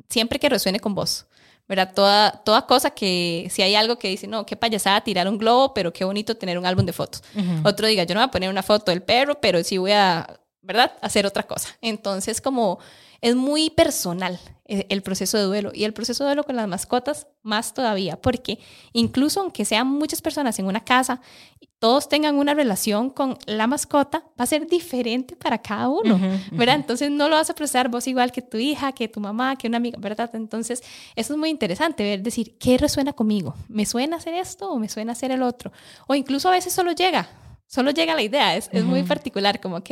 siempre 0.10 0.40
que 0.40 0.50
resuene 0.50 0.80
con 0.80 0.96
vos. 0.96 1.26
¿verdad? 1.68 1.94
Toda, 1.96 2.32
toda 2.44 2.68
cosa 2.68 2.92
que, 2.92 3.48
si 3.50 3.62
hay 3.62 3.74
algo 3.76 3.98
que 3.98 4.10
dice, 4.10 4.28
no, 4.28 4.46
qué 4.46 4.58
payasada 4.58 5.02
tirar 5.02 5.30
un 5.30 5.38
globo, 5.38 5.74
pero 5.74 5.94
qué 5.94 6.04
bonito 6.04 6.36
tener 6.36 6.58
un 6.58 6.66
álbum 6.66 6.86
de 6.86 6.92
fotos. 6.92 7.24
Otro 7.64 7.88
diga, 7.88 8.04
yo 8.04 8.14
no 8.14 8.20
voy 8.20 8.28
a 8.28 8.32
poner 8.32 8.50
una 8.50 8.62
foto 8.62 8.92
del 8.92 9.02
perro, 9.02 9.40
pero 9.40 9.64
sí 9.64 9.78
voy 9.78 9.94
a, 9.94 10.28
¿verdad? 10.63 10.93
Hacer 11.01 11.25
otra 11.25 11.43
cosa. 11.43 11.70
Entonces, 11.82 12.41
como 12.41 12.79
es 13.22 13.36
muy 13.36 13.70
personal 13.70 14.38
eh, 14.65 14.86
el 14.89 15.01
proceso 15.01 15.38
de 15.38 15.43
duelo 15.43 15.72
y 15.74 15.86
el 15.86 15.93
proceso 15.93 16.24
de 16.24 16.29
duelo 16.32 16.43
con 16.43 16.58
las 16.58 16.67
mascotas 16.67 17.27
más 17.41 17.74
todavía, 17.74 18.22
porque 18.22 18.60
incluso 18.91 19.39
aunque 19.39 19.63
sean 19.63 19.88
muchas 19.88 20.22
personas 20.22 20.60
en 20.60 20.65
una 20.65 20.84
casa, 20.84 21.22
todos 21.79 22.10
tengan 22.10 22.36
una 22.36 22.53
relación 22.53 23.10
con 23.10 23.38
la 23.46 23.67
mascota, 23.67 24.24
va 24.39 24.43
a 24.43 24.46
ser 24.46 24.67
diferente 24.67 25.36
para 25.36 25.58
cada 25.58 25.89
uno, 25.89 26.17
¿verdad? 26.51 26.75
Entonces 26.75 27.12
no 27.12 27.27
lo 27.29 27.36
vas 27.36 27.50
a 27.50 27.55
procesar 27.55 27.89
vos 27.89 28.08
igual 28.08 28.32
que 28.32 28.41
tu 28.41 28.58
hija, 28.58 28.91
que 28.91 29.08
tu 29.08 29.20
mamá, 29.20 29.58
que 29.58 29.67
una 29.67 29.77
amiga, 29.77 29.98
¿verdad? 30.00 30.29
Entonces 30.34 30.82
eso 31.15 31.34
es 31.34 31.39
muy 31.39 31.50
interesante, 31.50 32.03
ver, 32.03 32.24
decir, 32.24 32.58
¿qué 32.58 32.77
resuena 32.77 33.13
conmigo? 33.13 33.55
¿Me 33.67 33.86
suena 33.86 34.17
hacer 34.17 34.34
esto 34.34 34.70
o 34.72 34.79
me 34.79 34.88
suena 34.88 35.13
hacer 35.13 35.32
el 35.32 35.43
otro? 35.43 35.72
O 36.08 36.15
incluso 36.15 36.48
a 36.48 36.51
veces 36.51 36.72
solo 36.72 36.91
llega, 36.91 37.29
solo 37.67 37.91
llega 37.91 38.15
la 38.15 38.22
idea, 38.22 38.55
es, 38.55 38.70
es, 38.72 38.84
muy 38.84 39.03
particular, 39.03 39.60
como, 39.60 39.77
ok, 39.77 39.89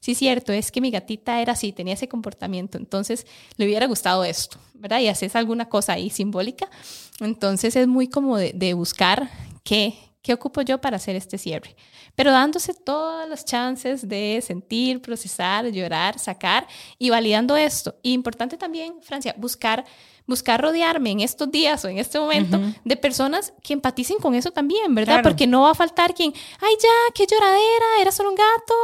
sí 0.00 0.12
es 0.12 0.18
cierto, 0.18 0.52
es 0.52 0.70
que 0.70 0.80
mi 0.80 0.90
gatita 0.90 1.40
era 1.40 1.52
así, 1.52 1.72
tenía 1.72 1.94
ese 1.94 2.08
comportamiento, 2.08 2.78
entonces 2.78 3.26
le 3.56 3.66
hubiera 3.66 3.86
gustado 3.86 4.24
esto, 4.24 4.58
¿verdad? 4.74 5.00
Y 5.00 5.08
haces 5.08 5.36
alguna 5.36 5.68
cosa 5.68 5.94
ahí 5.94 6.10
simbólica, 6.10 6.68
entonces 7.20 7.76
es 7.76 7.86
muy 7.86 8.08
como 8.08 8.36
de, 8.36 8.52
de 8.54 8.74
buscar 8.74 9.30
qué, 9.62 9.94
qué 10.22 10.32
ocupo 10.32 10.62
yo 10.62 10.80
para 10.80 10.96
hacer 10.96 11.16
este 11.16 11.38
cierre, 11.38 11.76
pero 12.14 12.32
dándose 12.32 12.74
todas 12.74 13.28
las 13.28 13.44
chances 13.44 14.08
de 14.08 14.42
sentir, 14.44 15.00
procesar, 15.00 15.66
llorar, 15.70 16.18
sacar 16.18 16.66
y 16.98 17.10
validando 17.10 17.56
esto. 17.56 17.96
Y 18.02 18.12
importante 18.12 18.56
también, 18.56 18.94
Francia, 19.02 19.34
buscar 19.38 19.84
buscar 20.28 20.60
rodearme 20.60 21.10
en 21.10 21.20
estos 21.20 21.50
días 21.50 21.82
o 21.86 21.88
en 21.88 21.96
este 21.96 22.20
momento 22.20 22.60
de 22.84 22.96
personas 22.98 23.54
que 23.62 23.72
empaticen 23.72 24.18
con 24.18 24.34
eso 24.34 24.52
también, 24.52 24.94
¿verdad? 24.94 25.22
Porque 25.22 25.46
no 25.46 25.62
va 25.62 25.70
a 25.70 25.74
faltar 25.74 26.14
quien, 26.14 26.34
ay, 26.60 26.74
ya, 26.80 27.14
qué 27.14 27.26
lloradera, 27.26 27.86
era 27.98 28.12
solo 28.12 28.28
un 28.28 28.36
gato, 28.36 28.74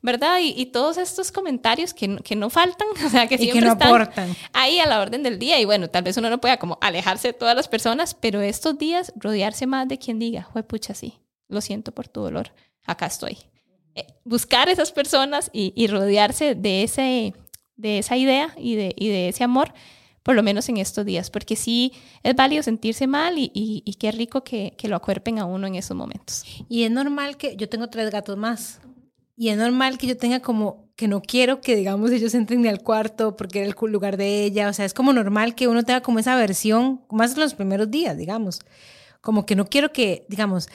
¿verdad? 0.00 0.38
Y, 0.40 0.66
todos 0.66 0.96
estos 0.96 1.32
comentarios 1.32 1.92
que, 1.92 2.16
que, 2.18 2.36
no 2.36 2.48
faltan, 2.48 2.86
o 3.04 3.10
sea, 3.10 3.26
que 3.26 3.36
siempre 3.36 3.60
no 3.62 3.72
están 3.72 3.88
aportan. 3.88 4.34
ahí 4.52 4.78
a 4.78 4.86
la 4.86 5.00
orden 5.00 5.24
del 5.24 5.40
día. 5.40 5.58
Y 5.58 5.64
bueno, 5.64 5.90
tal 5.90 6.04
vez 6.04 6.16
uno 6.16 6.30
no 6.30 6.40
pueda 6.40 6.56
como 6.56 6.78
alejarse 6.80 7.28
de 7.28 7.34
todas 7.34 7.56
las 7.56 7.66
personas, 7.66 8.14
pero 8.14 8.40
estos 8.40 8.78
días 8.78 9.12
rodearse 9.16 9.66
más 9.66 9.88
de 9.88 9.98
quien 9.98 10.20
diga, 10.20 10.48
fue 10.52 10.62
pucha, 10.62 10.94
sí, 10.94 11.18
lo 11.48 11.60
siento 11.60 11.90
por 11.92 12.06
tu 12.06 12.20
dolor, 12.22 12.52
acá 12.86 13.06
estoy. 13.06 13.38
Eh, 13.96 14.06
buscar 14.24 14.68
esas 14.68 14.92
personas 14.92 15.50
y, 15.52 15.72
y, 15.74 15.88
rodearse 15.88 16.54
de, 16.54 16.84
ese, 16.84 17.34
de 17.74 17.98
esa 17.98 18.16
idea 18.16 18.54
y 18.56 18.76
de, 18.76 18.94
y 18.96 19.08
de 19.08 19.28
ese 19.28 19.42
amor 19.42 19.74
por 20.22 20.34
lo 20.34 20.42
menos 20.42 20.68
en 20.68 20.76
estos 20.76 21.04
días, 21.04 21.30
porque 21.30 21.56
sí 21.56 21.92
es 22.22 22.34
válido 22.34 22.62
sentirse 22.62 23.06
mal 23.06 23.38
y, 23.38 23.50
y, 23.54 23.94
qué 23.94 24.12
rico 24.12 24.44
que, 24.44 24.74
que, 24.76 24.88
lo 24.88 24.96
acuerpen 24.96 25.38
a 25.38 25.44
uno 25.44 25.66
en 25.66 25.74
esos 25.74 25.96
momentos. 25.96 26.44
Y 26.68 26.84
es 26.84 26.90
normal 26.90 27.36
que 27.36 27.56
yo 27.56 27.68
tengo 27.68 27.88
tres 27.88 28.10
gatos 28.10 28.36
más. 28.36 28.80
Y 29.36 29.48
es 29.48 29.56
normal 29.56 29.98
que 29.98 30.06
yo 30.06 30.16
tenga 30.16 30.40
como 30.40 30.92
que 30.94 31.08
no 31.08 31.22
quiero 31.22 31.60
que 31.60 31.74
digamos 31.74 32.10
ellos 32.10 32.34
entren 32.34 32.62
ni 32.62 32.68
al 32.68 32.82
cuarto 32.82 33.36
porque 33.36 33.60
era 33.60 33.68
el 33.68 33.90
lugar 33.90 34.16
de 34.16 34.44
ella, 34.44 34.68
o 34.68 34.72
sea, 34.72 34.84
es 34.84 34.94
como 34.94 35.12
normal 35.12 35.54
que 35.54 35.68
uno 35.68 35.82
tenga 35.82 36.02
como 36.02 36.18
esa 36.18 36.36
versión, 36.36 37.00
más 37.10 37.34
en 37.34 37.40
los 37.40 37.54
primeros 37.54 37.90
días, 37.90 38.16
digamos, 38.16 38.60
como 39.20 39.46
que 39.46 39.56
no 39.56 39.66
quiero 39.66 39.92
que, 39.92 40.26
digamos, 40.28 40.68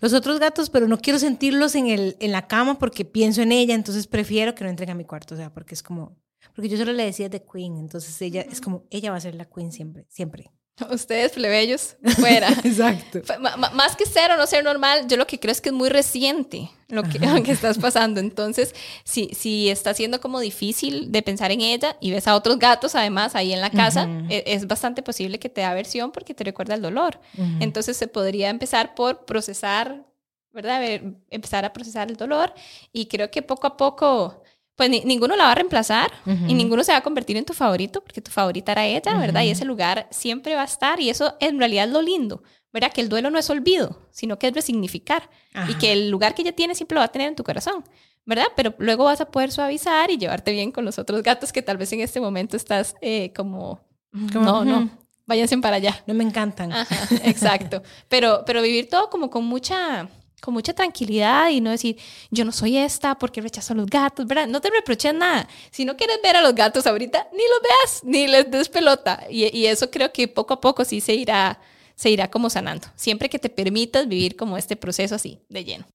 los 0.00 0.12
otros 0.12 0.38
gatos, 0.38 0.70
pero 0.70 0.86
no 0.88 0.98
quiero 0.98 1.18
sentirlos 1.18 1.74
en, 1.74 1.88
el, 1.88 2.16
en 2.20 2.32
la 2.32 2.46
cama 2.46 2.78
porque 2.78 3.04
pienso 3.04 3.42
en 3.42 3.52
ella, 3.52 3.74
entonces 3.74 4.06
prefiero 4.06 4.54
que 4.54 4.64
no 4.64 4.70
entren 4.70 4.90
a 4.90 4.94
mi 4.94 5.04
cuarto, 5.04 5.34
o 5.34 5.36
sea, 5.36 5.52
porque 5.52 5.74
es 5.74 5.82
como, 5.82 6.16
porque 6.54 6.68
yo 6.68 6.76
solo 6.76 6.92
le 6.92 7.04
decía 7.04 7.30
The 7.30 7.42
Queen, 7.42 7.78
entonces 7.78 8.20
ella 8.22 8.42
es 8.42 8.60
como, 8.60 8.84
ella 8.90 9.10
va 9.10 9.16
a 9.16 9.20
ser 9.20 9.34
la 9.34 9.44
Queen 9.44 9.72
siempre, 9.72 10.06
siempre. 10.08 10.50
Ustedes, 10.90 11.32
plebeyos, 11.32 11.96
fuera. 12.16 12.48
Exacto. 12.64 13.20
más 13.38 13.94
que 13.96 14.06
ser 14.06 14.30
o 14.32 14.36
no 14.36 14.46
ser 14.46 14.64
normal, 14.64 15.06
yo 15.06 15.16
lo 15.16 15.26
que 15.26 15.38
creo 15.38 15.52
es 15.52 15.60
que 15.60 15.68
es 15.68 15.74
muy 15.74 15.88
reciente 15.88 16.70
lo 16.88 17.04
que, 17.04 17.18
que 17.44 17.52
estás 17.52 17.78
pasando. 17.78 18.20
Entonces, 18.20 18.74
si, 19.04 19.30
si 19.34 19.70
está 19.70 19.94
siendo 19.94 20.20
como 20.20 20.40
difícil 20.40 21.12
de 21.12 21.22
pensar 21.22 21.52
en 21.52 21.60
ella 21.60 21.96
y 22.00 22.10
ves 22.10 22.26
a 22.26 22.34
otros 22.34 22.58
gatos 22.58 22.94
además 22.94 23.36
ahí 23.36 23.52
en 23.52 23.60
la 23.60 23.70
casa, 23.70 24.08
e, 24.28 24.42
es, 24.46 24.66
bastante 24.66 25.02
posible 25.02 25.38
que 25.38 25.48
te 25.48 25.60
da 25.60 25.70
aversión 25.70 26.10
porque 26.10 26.34
te 26.34 26.44
recuerda 26.44 26.74
el 26.74 26.82
dolor. 26.82 27.20
Entonces, 27.60 27.96
se 27.96 28.08
podría 28.08 28.50
empezar 28.50 28.94
por 28.94 29.24
procesar, 29.24 30.04
¿verdad? 30.52 30.82
empezar 31.30 31.64
a 31.64 31.72
procesar 31.72 32.10
el 32.10 32.16
dolor 32.16 32.52
y 32.92 33.06
creo 33.06 33.30
que 33.30 33.42
poco 33.42 33.66
a 33.66 33.76
poco 33.76 34.42
pues 34.76 34.90
ninguno 34.90 35.36
la 35.36 35.44
va 35.44 35.52
a 35.52 35.54
reemplazar 35.54 36.10
y 36.26 36.54
ninguno 36.54 36.82
se 36.82 36.92
va 36.92 36.98
a 36.98 37.02
convertir 37.02 37.36
en 37.36 37.44
tu 37.44 37.52
favorito 37.52 38.02
porque 38.02 38.20
tu 38.20 38.30
favorita 38.30 38.72
era 38.72 38.84
ella, 38.84 39.16
¿verdad? 39.16 39.42
Y 39.42 39.50
ese 39.50 39.64
lugar 39.64 40.08
siempre 40.10 40.54
va 40.54 40.62
a 40.62 40.66
estar 40.66 41.00
y 41.00 41.10
eso 41.10 41.36
en 41.40 41.58
realidad 41.58 41.86
es 41.86 41.92
lo 41.92 42.02
lindo, 42.02 42.42
¿verdad? 42.72 42.92
Que 42.92 43.00
el 43.00 43.08
duelo 43.08 43.30
no 43.30 43.38
es 43.38 43.48
olvido, 43.50 44.08
sino 44.10 44.38
que 44.38 44.48
es 44.48 44.54
resignificar 44.54 45.30
y 45.68 45.74
que 45.74 45.92
el 45.92 46.10
lugar 46.10 46.34
que 46.34 46.42
ella 46.42 46.52
tiene 46.52 46.74
siempre 46.74 46.96
lo 46.96 47.00
va 47.00 47.06
a 47.06 47.12
tener 47.12 47.28
en 47.28 47.36
tu 47.36 47.44
corazón, 47.44 47.84
¿verdad? 48.24 48.46
Pero 48.56 48.74
luego 48.78 49.04
vas 49.04 49.20
a 49.20 49.30
poder 49.30 49.52
suavizar 49.52 50.10
y 50.10 50.18
llevarte 50.18 50.50
bien 50.50 50.72
con 50.72 50.84
los 50.84 50.98
otros 50.98 51.22
gatos 51.22 51.52
que 51.52 51.62
tal 51.62 51.76
vez 51.76 51.92
en 51.92 52.00
este 52.00 52.20
momento 52.20 52.56
estás 52.56 52.96
eh, 53.00 53.32
como, 53.34 53.80
no, 54.10 54.64
no, 54.64 54.90
váyanse 55.24 55.56
para 55.58 55.76
allá. 55.76 56.02
No 56.06 56.14
me 56.14 56.24
encantan. 56.24 56.72
exacto. 57.22 57.82
Pero, 58.08 58.42
pero 58.44 58.60
vivir 58.60 58.88
todo 58.88 59.08
como 59.08 59.30
con 59.30 59.44
mucha 59.44 60.08
con 60.44 60.52
mucha 60.52 60.74
tranquilidad 60.74 61.48
y 61.48 61.60
no 61.60 61.70
decir, 61.70 61.96
yo 62.30 62.44
no 62.44 62.52
soy 62.52 62.76
esta 62.76 63.16
porque 63.16 63.40
rechazo 63.40 63.72
a 63.72 63.76
los 63.76 63.86
gatos, 63.86 64.26
¿verdad? 64.26 64.46
No 64.46 64.60
te 64.60 64.68
reproches 64.68 65.14
nada. 65.14 65.48
Si 65.70 65.86
no 65.86 65.96
quieres 65.96 66.18
ver 66.22 66.36
a 66.36 66.42
los 66.42 66.54
gatos 66.54 66.86
ahorita, 66.86 67.28
ni 67.32 67.38
los 67.38 67.60
veas, 67.62 68.04
ni 68.04 68.26
les 68.26 68.50
des 68.50 68.68
pelota. 68.68 69.24
Y, 69.30 69.56
y 69.56 69.66
eso 69.66 69.90
creo 69.90 70.12
que 70.12 70.28
poco 70.28 70.54
a 70.54 70.60
poco 70.60 70.84
sí 70.84 71.00
se 71.00 71.14
irá, 71.14 71.58
se 71.94 72.10
irá 72.10 72.30
como 72.30 72.50
sanando. 72.50 72.88
Siempre 72.94 73.30
que 73.30 73.38
te 73.38 73.48
permitas 73.48 74.06
vivir 74.06 74.36
como 74.36 74.58
este 74.58 74.76
proceso 74.76 75.14
así, 75.14 75.40
de 75.48 75.64
lleno. 75.64 75.86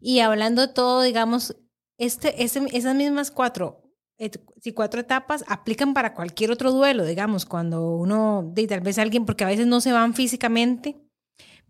Y 0.00 0.20
hablando 0.20 0.66
de 0.66 0.72
todo, 0.72 1.02
digamos, 1.02 1.54
este, 1.98 2.42
esas 2.42 2.94
mismas 2.94 3.30
cuatro, 3.30 3.82
si 4.60 4.72
cuatro 4.72 5.00
etapas 5.00 5.44
aplican 5.48 5.92
para 5.94 6.14
cualquier 6.14 6.50
otro 6.50 6.72
duelo, 6.72 7.04
digamos, 7.04 7.44
cuando 7.44 7.96
uno, 7.96 8.50
de, 8.54 8.66
tal 8.66 8.80
vez 8.80 8.98
alguien, 8.98 9.26
porque 9.26 9.44
a 9.44 9.48
veces 9.48 9.66
no 9.66 9.80
se 9.80 9.92
van 9.92 10.14
físicamente, 10.14 10.96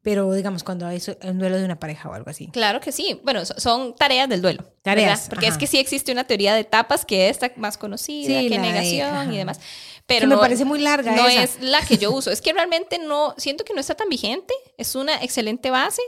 pero 0.03 0.33
digamos 0.33 0.65
cuando 0.65 0.87
hay 0.87 1.01
un 1.23 1.39
duelo 1.39 1.57
de 1.59 1.65
una 1.65 1.79
pareja 1.79 2.09
o 2.09 2.15
algo 2.15 2.29
así. 2.29 2.49
Claro 2.49 2.81
que 2.81 2.91
sí. 2.91 3.21
Bueno, 3.23 3.45
son 3.45 3.95
tareas 3.95 4.29
del 4.29 4.43
duelo. 4.43 4.65
Tareas. 4.83 5.29
Porque 5.29 5.47
es 5.47 5.57
que 5.57 5.69
sí 5.69 5.79
existe 5.79 6.11
una 6.11 6.25
teoría 6.25 6.55
de 6.55 6.61
etapas 6.61 7.05
que 7.05 7.29
es 7.29 7.39
más 7.57 7.79
conocida, 7.79 8.41
que 8.41 8.59
negación 8.59 9.33
y 9.33 9.39
demás. 9.39 9.61
Pero 10.07 10.27
me 10.27 10.37
parece 10.37 10.65
muy 10.65 10.81
larga. 10.81 11.15
No 11.15 11.29
es 11.29 11.61
la 11.61 11.81
que 11.83 11.99
yo 11.99 12.11
uso. 12.11 12.33
Es 12.33 12.43
que 12.43 12.53
realmente 12.53 12.99
no, 12.99 13.35
siento 13.39 13.65
que 13.65 13.75
no 13.75 13.81
está 13.81 13.95
tan 13.95 14.09
vigente. 14.09 14.53
Es 14.77 14.97
una 14.97 15.23
excelente 15.23 15.71
base. 15.71 16.03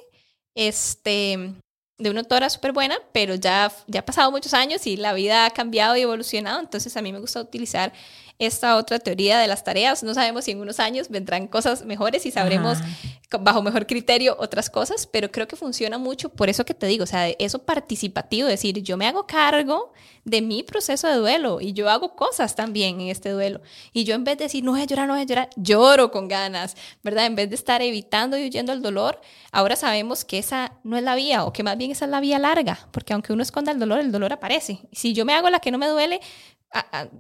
Este, 0.56 1.54
de 1.98 2.10
una 2.10 2.20
autora 2.20 2.50
súper 2.50 2.72
buena, 2.72 2.98
pero 3.12 3.36
ya, 3.36 3.72
ya 3.86 4.00
ha 4.00 4.04
pasado 4.04 4.30
muchos 4.30 4.54
años 4.54 4.86
y 4.86 4.96
la 4.96 5.12
vida 5.12 5.46
ha 5.46 5.50
cambiado 5.50 5.96
y 5.96 6.02
evolucionado, 6.02 6.60
entonces 6.60 6.96
a 6.96 7.02
mí 7.02 7.12
me 7.12 7.20
gusta 7.20 7.40
utilizar 7.40 7.92
esta 8.38 8.76
otra 8.76 8.98
teoría 8.98 9.38
de 9.38 9.46
las 9.46 9.64
tareas. 9.64 10.02
No 10.02 10.14
sabemos 10.14 10.44
si 10.44 10.50
en 10.50 10.60
unos 10.60 10.80
años 10.80 11.08
vendrán 11.08 11.46
cosas 11.46 11.84
mejores 11.84 12.26
y 12.26 12.30
sabremos 12.30 12.78
bajo 13.40 13.62
mejor 13.62 13.86
criterio 13.86 14.36
otras 14.38 14.70
cosas, 14.70 15.06
pero 15.06 15.30
creo 15.30 15.48
que 15.48 15.56
funciona 15.56 15.98
mucho 15.98 16.28
por 16.28 16.48
eso 16.48 16.64
que 16.64 16.74
te 16.74 16.86
digo, 16.86 17.04
o 17.04 17.06
sea, 17.06 17.28
eso 17.28 17.60
participativo, 17.60 18.48
decir, 18.48 18.80
yo 18.82 18.96
me 18.96 19.06
hago 19.06 19.26
cargo 19.26 19.92
de 20.24 20.40
mi 20.40 20.62
proceso 20.62 21.06
de 21.08 21.16
duelo 21.16 21.60
y 21.60 21.72
yo 21.72 21.90
hago 21.90 22.16
cosas 22.16 22.54
también 22.54 23.00
en 23.00 23.08
este 23.08 23.30
duelo. 23.30 23.60
Y 23.92 24.04
yo 24.04 24.14
en 24.14 24.24
vez 24.24 24.38
de 24.38 24.44
decir, 24.44 24.64
no 24.64 24.72
voy 24.72 24.82
a 24.82 24.84
llorar, 24.84 25.06
no 25.06 25.14
voy 25.14 25.22
a 25.22 25.26
llorar, 25.26 25.50
lloro 25.56 26.10
con 26.10 26.28
ganas, 26.28 26.76
¿verdad? 27.02 27.26
En 27.26 27.34
vez 27.34 27.48
de 27.48 27.56
estar 27.56 27.82
evitando 27.82 28.38
y 28.38 28.46
huyendo 28.46 28.72
al 28.72 28.82
dolor, 28.82 29.20
ahora 29.52 29.76
sabemos 29.76 30.24
que 30.24 30.38
esa 30.38 30.72
no 30.82 30.96
es 30.96 31.02
la 31.02 31.14
vía 31.14 31.44
o 31.44 31.52
que 31.52 31.62
más 31.62 31.76
bien 31.76 31.90
esa 31.90 32.06
es 32.06 32.10
la 32.10 32.20
vía 32.20 32.38
larga, 32.38 32.88
porque 32.90 33.12
aunque 33.12 33.32
uno 33.32 33.42
esconda 33.42 33.72
el 33.72 33.78
dolor, 33.78 34.00
el 34.00 34.12
dolor 34.12 34.32
aparece. 34.32 34.80
Si 34.92 35.12
yo 35.12 35.24
me 35.24 35.34
hago 35.34 35.50
la 35.50 35.60
que 35.60 35.70
no 35.70 35.78
me 35.78 35.88
duele, 35.88 36.20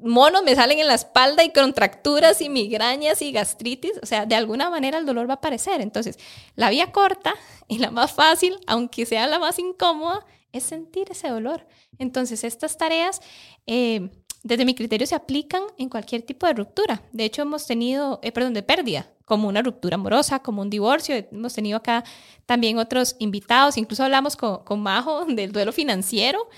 monos 0.02 0.42
me 0.42 0.54
salen 0.54 0.78
en 0.78 0.86
la 0.86 0.94
espalda 0.94 1.44
y 1.44 1.52
contracturas 1.52 2.40
y 2.40 2.48
migrañas 2.48 3.22
y 3.22 3.32
gastritis, 3.32 3.92
o 4.02 4.06
sea, 4.06 4.26
de 4.26 4.34
alguna 4.34 4.70
manera 4.70 4.98
el 4.98 5.06
dolor 5.06 5.28
va 5.28 5.34
a 5.34 5.36
aparecer. 5.36 5.80
Entonces, 5.80 6.18
la 6.56 6.70
vía 6.70 6.92
corta 6.92 7.34
y 7.68 7.78
la 7.78 7.90
más 7.90 8.12
fácil, 8.12 8.58
aunque 8.66 9.06
sea 9.06 9.26
la 9.26 9.38
más 9.38 9.58
incómoda, 9.58 10.24
es 10.52 10.64
sentir 10.64 11.08
ese 11.10 11.28
dolor. 11.28 11.66
Entonces, 11.98 12.44
estas 12.44 12.76
tareas, 12.76 13.20
eh, 13.66 14.10
desde 14.42 14.64
mi 14.64 14.74
criterio, 14.74 15.06
se 15.06 15.14
aplican 15.14 15.62
en 15.78 15.88
cualquier 15.88 16.22
tipo 16.22 16.46
de 16.46 16.54
ruptura. 16.54 17.02
De 17.12 17.24
hecho, 17.24 17.42
hemos 17.42 17.66
tenido, 17.66 18.20
eh, 18.22 18.32
perdón, 18.32 18.54
de 18.54 18.62
pérdida, 18.62 19.10
como 19.24 19.48
una 19.48 19.62
ruptura 19.62 19.94
amorosa, 19.94 20.40
como 20.40 20.62
un 20.62 20.70
divorcio. 20.70 21.14
Hemos 21.14 21.54
tenido 21.54 21.78
acá 21.78 22.04
también 22.46 22.78
otros 22.78 23.16
invitados, 23.18 23.78
incluso 23.78 24.04
hablamos 24.04 24.36
con, 24.36 24.64
con 24.64 24.80
Majo 24.80 25.24
del 25.26 25.52
duelo 25.52 25.72
financiero. 25.72 26.48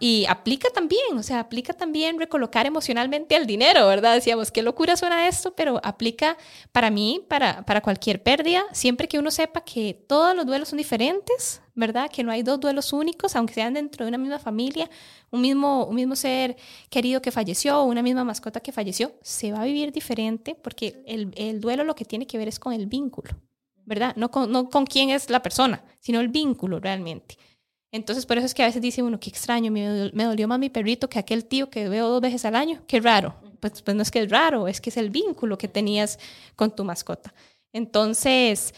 Y 0.00 0.26
aplica 0.26 0.68
también, 0.70 1.16
o 1.16 1.22
sea, 1.22 1.40
aplica 1.40 1.72
también 1.72 2.18
recolocar 2.20 2.66
emocionalmente 2.66 3.34
el 3.34 3.46
dinero, 3.46 3.86
¿verdad? 3.88 4.14
Decíamos, 4.14 4.52
qué 4.52 4.62
locura 4.62 4.96
suena 4.96 5.26
esto, 5.26 5.54
pero 5.56 5.80
aplica 5.82 6.36
para 6.70 6.90
mí, 6.90 7.24
para, 7.28 7.64
para 7.64 7.80
cualquier 7.80 8.22
pérdida, 8.22 8.64
siempre 8.72 9.08
que 9.08 9.18
uno 9.18 9.30
sepa 9.32 9.62
que 9.62 9.94
todos 9.94 10.36
los 10.36 10.46
duelos 10.46 10.68
son 10.68 10.76
diferentes, 10.76 11.62
¿verdad? 11.74 12.10
Que 12.10 12.22
no 12.22 12.30
hay 12.30 12.44
dos 12.44 12.60
duelos 12.60 12.92
únicos, 12.92 13.34
aunque 13.34 13.54
sean 13.54 13.74
dentro 13.74 14.04
de 14.04 14.10
una 14.10 14.18
misma 14.18 14.38
familia, 14.38 14.88
un 15.30 15.40
mismo, 15.40 15.84
un 15.86 15.96
mismo 15.96 16.14
ser 16.14 16.56
querido 16.90 17.20
que 17.20 17.32
falleció, 17.32 17.82
una 17.82 18.02
misma 18.02 18.22
mascota 18.22 18.60
que 18.60 18.70
falleció, 18.70 19.12
se 19.22 19.50
va 19.50 19.62
a 19.62 19.64
vivir 19.64 19.90
diferente 19.90 20.54
porque 20.54 21.02
el, 21.06 21.32
el 21.36 21.60
duelo 21.60 21.82
lo 21.82 21.96
que 21.96 22.04
tiene 22.04 22.26
que 22.26 22.38
ver 22.38 22.46
es 22.46 22.60
con 22.60 22.72
el 22.72 22.86
vínculo, 22.86 23.30
¿verdad? 23.84 24.14
No 24.16 24.30
con, 24.30 24.52
no 24.52 24.70
con 24.70 24.86
quién 24.86 25.10
es 25.10 25.28
la 25.28 25.42
persona, 25.42 25.84
sino 25.98 26.20
el 26.20 26.28
vínculo 26.28 26.78
realmente. 26.78 27.36
Entonces, 27.90 28.26
por 28.26 28.36
eso 28.36 28.46
es 28.46 28.54
que 28.54 28.62
a 28.62 28.66
veces 28.66 28.82
dice 28.82 29.02
uno, 29.02 29.18
qué 29.18 29.30
extraño, 29.30 29.72
me, 29.72 30.10
me 30.12 30.24
dolió 30.24 30.46
más 30.46 30.58
mi 30.58 30.68
perrito 30.68 31.08
que 31.08 31.18
aquel 31.18 31.44
tío 31.46 31.70
que 31.70 31.88
veo 31.88 32.08
dos 32.08 32.20
veces 32.20 32.44
al 32.44 32.54
año, 32.54 32.82
qué 32.86 33.00
raro. 33.00 33.34
Pues, 33.60 33.82
pues 33.82 33.96
no 33.96 34.02
es 34.02 34.10
que 34.10 34.20
es 34.20 34.30
raro, 34.30 34.68
es 34.68 34.80
que 34.80 34.90
es 34.90 34.96
el 34.96 35.10
vínculo 35.10 35.58
que 35.58 35.68
tenías 35.68 36.18
con 36.54 36.74
tu 36.74 36.84
mascota. 36.84 37.34
Entonces, 37.72 38.74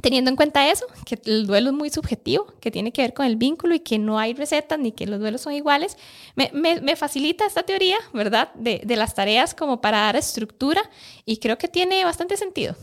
teniendo 0.00 0.30
en 0.30 0.36
cuenta 0.36 0.70
eso, 0.70 0.86
que 1.04 1.18
el 1.24 1.46
duelo 1.46 1.70
es 1.70 1.76
muy 1.76 1.90
subjetivo, 1.90 2.46
que 2.60 2.70
tiene 2.70 2.92
que 2.92 3.02
ver 3.02 3.14
con 3.14 3.26
el 3.26 3.36
vínculo 3.36 3.74
y 3.74 3.80
que 3.80 3.98
no 3.98 4.18
hay 4.18 4.34
recetas 4.34 4.78
ni 4.78 4.92
que 4.92 5.06
los 5.06 5.20
duelos 5.20 5.40
son 5.40 5.54
iguales, 5.54 5.96
me, 6.36 6.50
me, 6.52 6.96
facilita 6.96 7.46
esta 7.46 7.62
teoría, 7.62 7.96
¿verdad? 8.12 8.52
De, 8.54 8.82
de, 8.84 8.96
las 8.96 9.14
tareas 9.14 9.54
como 9.54 9.80
para 9.80 9.98
dar 9.98 10.16
estructura 10.16 10.82
y 11.24 11.38
creo 11.38 11.58
que 11.58 11.68
tiene 11.68 12.04
bastante 12.04 12.36
sentido. 12.36 12.76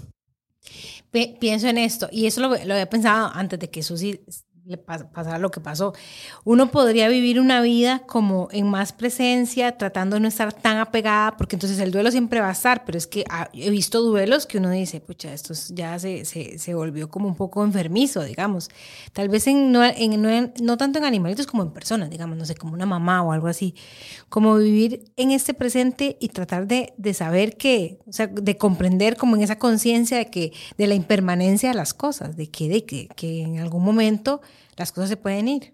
Pienso 1.39 1.67
en 1.67 1.77
esto 1.77 2.10
y 2.12 2.25
eso 2.25 2.41
lo, 2.41 2.49
lo 2.49 2.73
había 2.73 2.89
pensado 2.89 3.31
antes 3.34 3.58
de 3.58 3.69
que 3.69 3.84
Susi 3.84 4.19
le 4.65 4.78
pasara 4.78 5.38
lo 5.38 5.51
que 5.51 5.60
pasó. 5.60 5.93
Uno 6.43 6.71
podría 6.71 7.08
vivir 7.08 7.39
una 7.39 7.62
vida 7.62 8.01
como 8.08 8.47
en 8.51 8.67
más 8.67 8.93
presencia, 8.93 9.78
tratando 9.78 10.15
de 10.15 10.21
no 10.21 10.28
estar 10.28 10.51
tan 10.54 10.78
apegada, 10.78 11.38
porque 11.38 11.56
entonces 11.56 11.78
el 11.80 11.91
duelo 11.91 12.10
siempre 12.10 12.39
va 12.41 12.49
a 12.49 12.54
estar, 12.54 12.84
pero 12.84 12.97
es 12.97 13.06
que 13.06 13.25
he 13.54 13.69
visto 13.69 14.01
duelos 14.01 14.47
que 14.47 14.58
uno 14.58 14.71
dice, 14.71 15.01
pucha, 15.01 15.34
esto 15.34 15.54
ya 15.69 15.99
se, 15.99 16.25
se, 16.25 16.58
se 16.58 16.73
volvió 16.73 17.10
como 17.10 17.28
un 17.28 17.36
poco 17.36 17.63
enfermizo, 17.63 18.23
digamos. 18.23 18.69
Tal 19.13 19.30
vez 19.30 19.45
en 19.47 19.71
no, 19.71 19.84
en, 19.84 20.54
no, 20.62 20.78
tanto 20.78 20.97
en 20.97 21.06
animalitos 21.06 21.45
como 21.45 21.62
en 21.62 21.71
personas, 21.71 22.10
digamos, 22.10 22.38
no 22.38 22.45
sé, 22.45 22.56
como 22.56 22.73
una 22.73 22.88
mamá 22.88 23.21
o 23.21 23.32
algo 23.32 23.47
así. 23.47 23.75
Como 24.30 24.58
vivir 24.58 25.04
en 25.15 25.32
este 25.32 25.54
presente 25.54 26.17
y 26.19 26.30
tratar 26.30 26.65
de, 26.65 26.93
de 26.97 27.13
saber 27.13 27.58
que, 27.58 27.99
o 28.08 28.13
sea, 28.13 28.28
de 28.28 28.58
comprender 28.58 29.15
como 29.15 29.36
en 29.36 29.43
esa 29.43 29.60
conciencia 29.60 30.17
de 30.17 30.32
que, 30.32 30.54
de 30.78 30.88
la 30.88 30.95
impermanencia 30.95 31.69
de 31.69 31.75
las 31.75 31.93
cosas, 31.93 32.36
de 32.36 32.49
que, 32.49 32.67
de 32.67 32.86
que, 32.86 33.08
que 33.15 33.43
en 33.43 33.60
algún 33.60 33.84
momento 33.84 34.41
las 34.75 34.91
cosas 34.91 35.09
se 35.09 35.17
pueden 35.17 35.47
ir. 35.47 35.73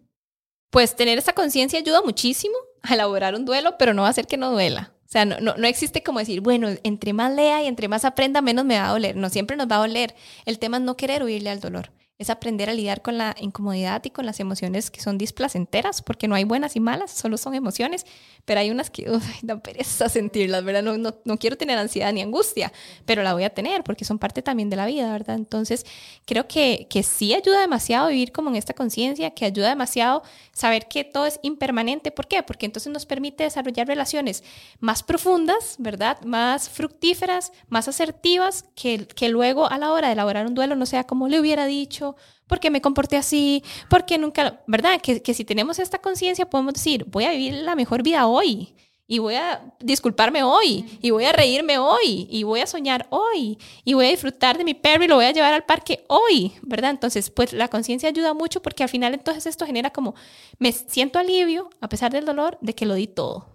Pues 0.70 0.96
tener 0.96 1.18
esa 1.18 1.34
conciencia 1.34 1.80
ayuda 1.80 2.02
muchísimo 2.02 2.56
a 2.84 2.94
elaborar 2.94 3.36
un 3.36 3.46
duelo, 3.46 3.78
pero 3.78 3.94
no 3.94 4.04
va 4.04 4.08
a 4.08 4.12
hacer 4.12 4.28
que 4.28 4.38
no 4.38 4.52
duela. 4.52 4.94
O 5.06 5.12
sea, 5.12 5.26
no, 5.26 5.40
no, 5.42 5.56
no, 5.58 5.68
existe 5.68 6.04
como 6.04 6.20
decir, 6.20 6.40
bueno, 6.40 6.70
entre 6.84 7.12
más 7.12 7.34
lea 7.34 7.64
y 7.64 7.68
entre 7.68 7.90
más 7.90 8.06
aprenda, 8.06 8.42
menos 8.42 8.64
me 8.64 8.80
va 8.80 8.88
a 8.88 8.92
doler. 8.92 9.18
No, 9.18 9.30
siempre 9.30 9.58
nos 9.58 9.68
va 9.68 9.76
a 9.76 9.80
doler. 9.80 10.16
El 10.46 10.58
tema 10.58 10.78
es 10.78 10.84
no 10.84 10.96
querer 10.96 11.24
huirle 11.24 11.50
al 11.50 11.60
dolor 11.60 11.92
es 12.22 12.30
aprender 12.30 12.70
a 12.70 12.74
lidiar 12.74 13.02
con 13.02 13.18
la 13.18 13.36
incomodidad 13.40 14.04
y 14.06 14.12
con 14.12 14.28
las 14.28 14.40
emociones 14.40 14.92
que 14.92 15.02
son 15.02 15.18
displacenteras, 15.18 16.04
porque 16.04 16.28
no 16.28 16.36
hay 16.36 16.44
buenas 16.44 16.76
y 16.76 16.80
malas, 16.80 17.10
solo 17.10 17.36
son 17.36 17.56
emociones, 17.56 18.06
pero 18.46 18.60
hay 18.60 18.70
unas 18.70 18.92
que 18.92 19.10
uf, 19.12 19.26
dan 19.42 19.60
pereza 19.60 20.08
sentirlas, 20.08 20.64
¿verdad? 20.64 20.84
No, 20.84 20.98
no, 20.98 21.16
no, 21.26 21.38
quiero 21.40 21.58
tener 21.58 21.80
ansiedad 21.80 22.14
ni 22.14 22.22
angustia, 22.22 22.72
pero 23.08 23.24
la 23.24 23.34
voy 23.34 23.44
a 23.44 23.50
tener 23.50 23.84
porque 23.84 24.06
son 24.06 24.20
parte 24.20 24.44
también 24.44 24.70
de 24.70 24.76
la 24.76 24.86
vida, 24.86 25.12
¿verdad? 25.12 25.36
Entonces, 25.36 25.84
creo 26.26 26.48
que, 26.48 26.86
que 26.92 27.02
sí 27.02 27.34
ayuda 27.34 27.60
demasiado 27.60 28.10
vivir 28.10 28.32
como 28.32 28.52
en 28.52 28.56
esta 28.56 28.76
conciencia, 28.76 29.32
que 29.32 29.46
ayuda 29.46 29.70
demasiado 29.70 30.22
saber 30.54 30.88
que 30.88 31.04
todo 31.04 31.26
es 31.26 31.40
impermanente. 31.42 32.12
¿Por 32.12 32.28
qué? 32.28 32.44
Porque 32.44 32.68
entonces 32.68 32.94
nos 32.94 33.08
permite 33.08 33.46
desarrollar 33.46 33.88
relaciones 33.88 34.44
más 34.80 35.02
profundas, 35.02 35.76
¿verdad? 35.80 36.22
Más 36.22 36.70
fructíferas, 36.70 37.52
más 37.68 37.88
asertivas, 37.88 38.66
que, 38.76 39.08
que 39.08 39.30
luego 39.30 39.72
a 39.72 39.80
la 39.80 39.92
hora 39.92 40.08
de 40.08 40.14
elaborar 40.14 40.46
un 40.46 40.54
duelo 40.54 40.76
no 40.76 40.86
sea 40.86 41.06
como 41.06 41.28
le 41.28 41.40
hubiera 41.40 41.66
dicho, 41.66 42.11
porque 42.48 42.70
me 42.70 42.82
comporté 42.82 43.18
así, 43.18 43.64
porque 43.90 44.18
nunca, 44.18 44.62
¿verdad? 44.68 45.00
Que, 45.02 45.22
que 45.22 45.34
si 45.34 45.46
tenemos 45.46 45.80
esta 45.80 46.00
conciencia 46.00 46.50
podemos 46.50 46.74
decir, 46.74 47.06
voy 47.08 47.26
a 47.26 47.32
vivir 47.32 47.54
la 47.54 47.76
mejor 47.76 48.04
vida 48.04 48.28
hoy 48.28 48.74
y 49.12 49.20
voy 49.20 49.36
a 49.36 49.62
disculparme 49.82 50.42
hoy, 50.42 50.86
y 51.02 51.10
voy 51.10 51.26
a 51.26 51.34
reírme 51.34 51.78
hoy, 51.78 52.30
y 52.30 52.44
voy 52.44 52.62
a 52.62 52.66
soñar 52.66 53.08
hoy, 53.10 53.58
y 53.84 53.94
voy 53.94 54.06
a 54.06 54.10
disfrutar 54.10 54.58
de 54.58 54.64
mi 54.64 54.74
perro 54.74 55.04
y 55.04 55.10
lo 55.10 55.16
voy 55.16 55.26
a 55.26 55.34
llevar 55.34 55.54
al 55.54 55.66
parque 55.66 56.06
hoy, 56.08 56.54
¿verdad? 56.62 56.92
Entonces, 56.92 57.30
pues 57.30 57.52
la 57.52 57.68
conciencia 57.68 58.08
ayuda 58.08 58.34
mucho 58.34 58.62
porque 58.62 58.84
al 58.84 58.90
final 58.90 59.14
entonces 59.14 59.48
esto 59.48 59.66
genera 59.66 59.90
como, 59.90 60.16
me 60.60 60.72
siento 60.72 61.20
alivio, 61.20 61.70
a 61.82 61.90
pesar 61.90 62.14
del 62.14 62.24
dolor, 62.24 62.58
de 62.62 62.74
que 62.74 62.86
lo 62.86 62.94
di 62.94 63.08
todo 63.08 63.51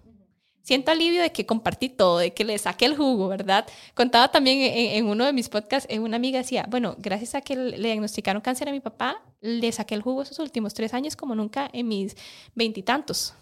siento 0.67 0.91
alivio 0.91 1.21
de 1.21 1.31
que 1.31 1.45
compartí 1.45 1.87
todo, 1.87 2.17
de 2.17 2.33
que 2.33 2.43
le 2.43 2.57
saqué 2.57 2.83
el 2.83 2.97
jugo, 2.97 3.29
¿verdad? 3.29 3.65
Contaba 3.93 4.27
también 4.27 4.59
en, 4.61 5.05
uno 5.05 5.25
de 5.25 5.31
mis 5.31 5.47
podcasts, 5.47 5.87
en 5.89 6.01
una 6.01 6.17
amiga 6.17 6.39
decía, 6.39 6.65
bueno, 6.69 6.97
gracias 6.99 7.35
a 7.35 7.41
que 7.41 7.55
le 7.55 7.77
diagnosticaron 7.77 8.41
cáncer 8.41 8.67
a 8.67 8.73
mi 8.73 8.81
papá, 8.81 9.21
le 9.39 9.71
saqué 9.71 9.95
el 9.95 10.01
jugo 10.01 10.23
esos 10.23 10.39
últimos 10.39 10.73
tres 10.73 10.93
años 10.93 11.15
como 11.15 11.35
nunca 11.35 11.69
en 11.71 11.87
mis 11.87 12.17
veintitantos, 12.53 13.33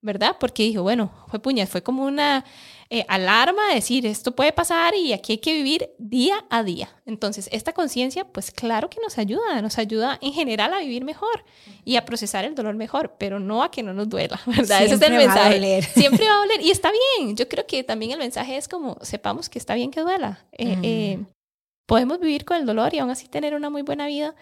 ¿verdad? 0.00 0.34
Porque 0.40 0.64
dijo, 0.64 0.82
bueno, 0.82 1.12
fue 1.28 1.38
puña, 1.38 1.68
fue 1.68 1.84
como 1.84 2.04
una 2.04 2.44
eh, 2.94 3.06
alarma 3.08 3.68
de 3.68 3.76
decir, 3.76 4.04
esto 4.04 4.36
puede 4.36 4.52
pasar 4.52 4.94
y 4.94 5.14
aquí 5.14 5.32
hay 5.32 5.38
que 5.38 5.54
vivir 5.54 5.88
día 5.96 6.44
a 6.50 6.62
día. 6.62 6.90
Entonces, 7.06 7.48
esta 7.50 7.72
conciencia, 7.72 8.26
pues 8.26 8.50
claro 8.50 8.90
que 8.90 8.98
nos 9.02 9.16
ayuda, 9.16 9.62
nos 9.62 9.78
ayuda 9.78 10.18
en 10.20 10.34
general 10.34 10.74
a 10.74 10.80
vivir 10.80 11.02
mejor 11.02 11.42
y 11.86 11.96
a 11.96 12.04
procesar 12.04 12.44
el 12.44 12.54
dolor 12.54 12.74
mejor, 12.74 13.14
pero 13.18 13.40
no 13.40 13.62
a 13.62 13.70
que 13.70 13.82
no 13.82 13.94
nos 13.94 14.10
duela, 14.10 14.38
¿verdad? 14.46 14.84
Ese 14.84 14.96
es 14.96 15.00
el 15.00 15.14
mensaje. 15.14 15.82
Siempre 15.94 16.26
va 16.26 16.34
a 16.34 16.38
doler 16.40 16.60
y 16.66 16.70
está 16.70 16.90
bien. 17.16 17.34
Yo 17.34 17.48
creo 17.48 17.66
que 17.66 17.82
también 17.82 18.12
el 18.12 18.18
mensaje 18.18 18.58
es 18.58 18.68
como, 18.68 18.98
sepamos 19.00 19.48
que 19.48 19.58
está 19.58 19.74
bien 19.74 19.90
que 19.90 20.02
duela. 20.02 20.44
Eh, 20.52 20.76
eh, 20.82 21.18
podemos 21.86 22.20
vivir 22.20 22.44
con 22.44 22.58
el 22.58 22.66
dolor 22.66 22.92
y 22.92 22.98
aún 22.98 23.08
así 23.08 23.26
tener 23.26 23.54
una 23.54 23.70
muy 23.70 23.80
buena 23.80 24.06
vida. 24.06 24.34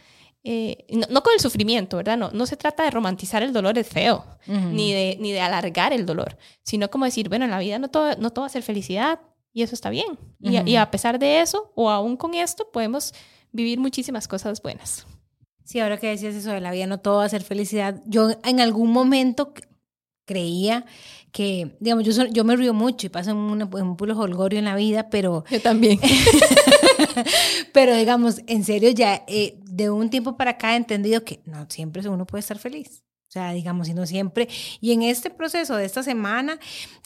Eh, 0.42 0.86
no, 1.10 1.22
con 1.22 1.34
el 1.34 1.40
sufrimiento, 1.40 1.98
¿verdad? 1.98 2.16
No, 2.16 2.30
no 2.30 2.46
se 2.46 2.56
trata 2.56 2.82
de 2.84 2.90
romantizar 2.90 3.42
el 3.42 3.52
dolor, 3.52 3.76
es 3.76 3.86
feo, 3.86 4.24
ni, 4.46 4.92
de, 4.92 5.18
ni 5.20 5.32
de 5.32 5.40
alargar 5.40 5.92
el 5.92 6.06
dolor, 6.06 6.38
sino 6.62 6.90
como 6.90 7.04
decir, 7.04 7.28
bueno, 7.28 7.44
en 7.44 7.50
la 7.50 7.58
vida 7.58 7.78
no 7.78 7.88
todo, 7.88 8.16
no 8.16 8.30
todo 8.30 8.42
va 8.42 8.46
a 8.46 8.50
ser 8.50 8.62
felicidad 8.62 9.20
y 9.52 9.62
eso 9.62 9.74
está 9.74 9.90
bien. 9.90 10.18
y, 10.40 10.58
y, 10.70 10.76
a 10.76 10.90
pesar 10.90 11.18
de 11.18 11.42
eso, 11.42 11.72
o 11.74 11.90
aún 11.90 12.16
con 12.16 12.34
esto, 12.34 12.70
podemos 12.72 13.12
vivir 13.52 13.78
muchísimas 13.78 14.28
cosas 14.28 14.62
buenas. 14.62 15.06
Sí, 15.64 15.78
ahora 15.78 15.98
que 15.98 16.08
decías 16.08 16.34
eso 16.34 16.50
de 16.50 16.60
la 16.60 16.72
vida 16.72 16.86
no 16.86 17.00
todo 17.00 17.18
va 17.18 17.24
a 17.24 17.28
ser 17.28 17.42
felicidad, 17.42 18.00
yo 18.06 18.30
en 18.42 18.60
algún 18.60 18.90
momento 18.92 19.52
creía 20.24 20.86
que, 21.32 21.76
digamos, 21.80 22.04
yo, 22.04 22.24
yo 22.26 22.44
me 22.44 22.56
río 22.56 22.72
mucho 22.72 23.06
y 23.06 23.10
paso 23.10 23.32
un, 23.32 23.62
un 23.62 23.96
puro 23.96 24.18
holgorio 24.18 24.58
en 24.58 24.64
la 24.64 24.74
vida, 24.74 25.10
pero... 25.10 25.44
Yo 25.50 25.60
también. 25.60 26.00
pero 27.72 27.94
digamos, 27.96 28.40
en 28.46 28.64
serio, 28.64 28.90
ya 28.90 29.24
eh, 29.26 29.58
de 29.64 29.90
un 29.90 30.10
tiempo 30.10 30.36
para 30.36 30.52
acá 30.52 30.74
he 30.74 30.76
entendido 30.76 31.24
que 31.24 31.40
no 31.44 31.66
siempre 31.68 32.06
uno 32.08 32.26
puede 32.26 32.40
estar 32.40 32.58
feliz. 32.58 33.02
O 33.30 33.32
sea, 33.32 33.52
digamos, 33.52 33.88
y 33.88 33.94
no 33.94 34.06
siempre. 34.06 34.48
Y 34.80 34.90
en 34.90 35.02
este 35.02 35.30
proceso 35.30 35.76
de 35.76 35.84
esta 35.84 36.02
semana, 36.02 36.58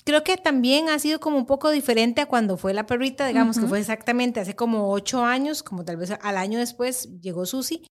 creo 0.04 0.24
que 0.24 0.38
también 0.38 0.88
ha 0.88 0.98
sido 0.98 1.20
como 1.20 1.37
un 1.37 1.44
poco 1.44 1.70
diferente 1.70 2.22
a 2.22 2.26
cuando 2.26 2.57
fue 2.57 2.72
la 2.72 2.87
perrita, 2.87 3.26
digamos, 3.26 3.59
que 3.59 3.66
fue 3.66 3.78
exactamente 3.78 4.40
hace 4.40 4.57
como 4.57 4.90
ocho 4.90 5.22
años, 5.22 5.62
como 5.62 5.85
tal 5.85 5.98
vez 5.98 6.12
al 6.12 6.38
año 6.38 6.59
después 6.59 7.11
llegó 7.20 7.44
Susi. 7.44 7.87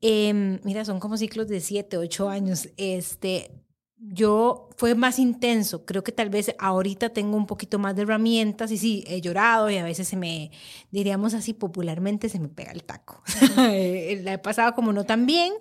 Em, 0.00 0.58
mira, 0.64 0.84
son 0.84 0.98
como 0.98 1.16
ciclos 1.16 1.46
de 1.46 1.60
siete, 1.60 1.96
ocho 1.98 2.28
años. 2.28 2.68
Este, 2.76 3.52
yo 3.98 4.68
fue 4.76 4.94
más 4.94 5.18
intenso. 5.18 5.86
Creo 5.86 6.04
que 6.04 6.12
tal 6.12 6.28
vez 6.28 6.54
ahorita 6.58 7.10
tengo 7.10 7.36
un 7.36 7.46
poquito 7.46 7.78
más 7.78 7.96
de 7.96 8.02
herramientas 8.02 8.70
y 8.70 8.78
sí, 8.78 9.04
he 9.06 9.20
llorado 9.20 9.70
y 9.70 9.78
a 9.78 9.84
veces 9.84 10.06
se 10.08 10.16
me, 10.16 10.50
diríamos 10.90 11.34
así 11.34 11.54
popularmente, 11.54 12.28
se 12.28 12.38
me 12.38 12.48
pega 12.48 12.72
el 12.72 12.84
taco. 12.84 13.22
La 13.56 14.32
he 14.32 14.38
pasado 14.38 14.74
como 14.74 14.92
no 14.92 15.04
tan 15.04 15.26
bien, 15.26 15.52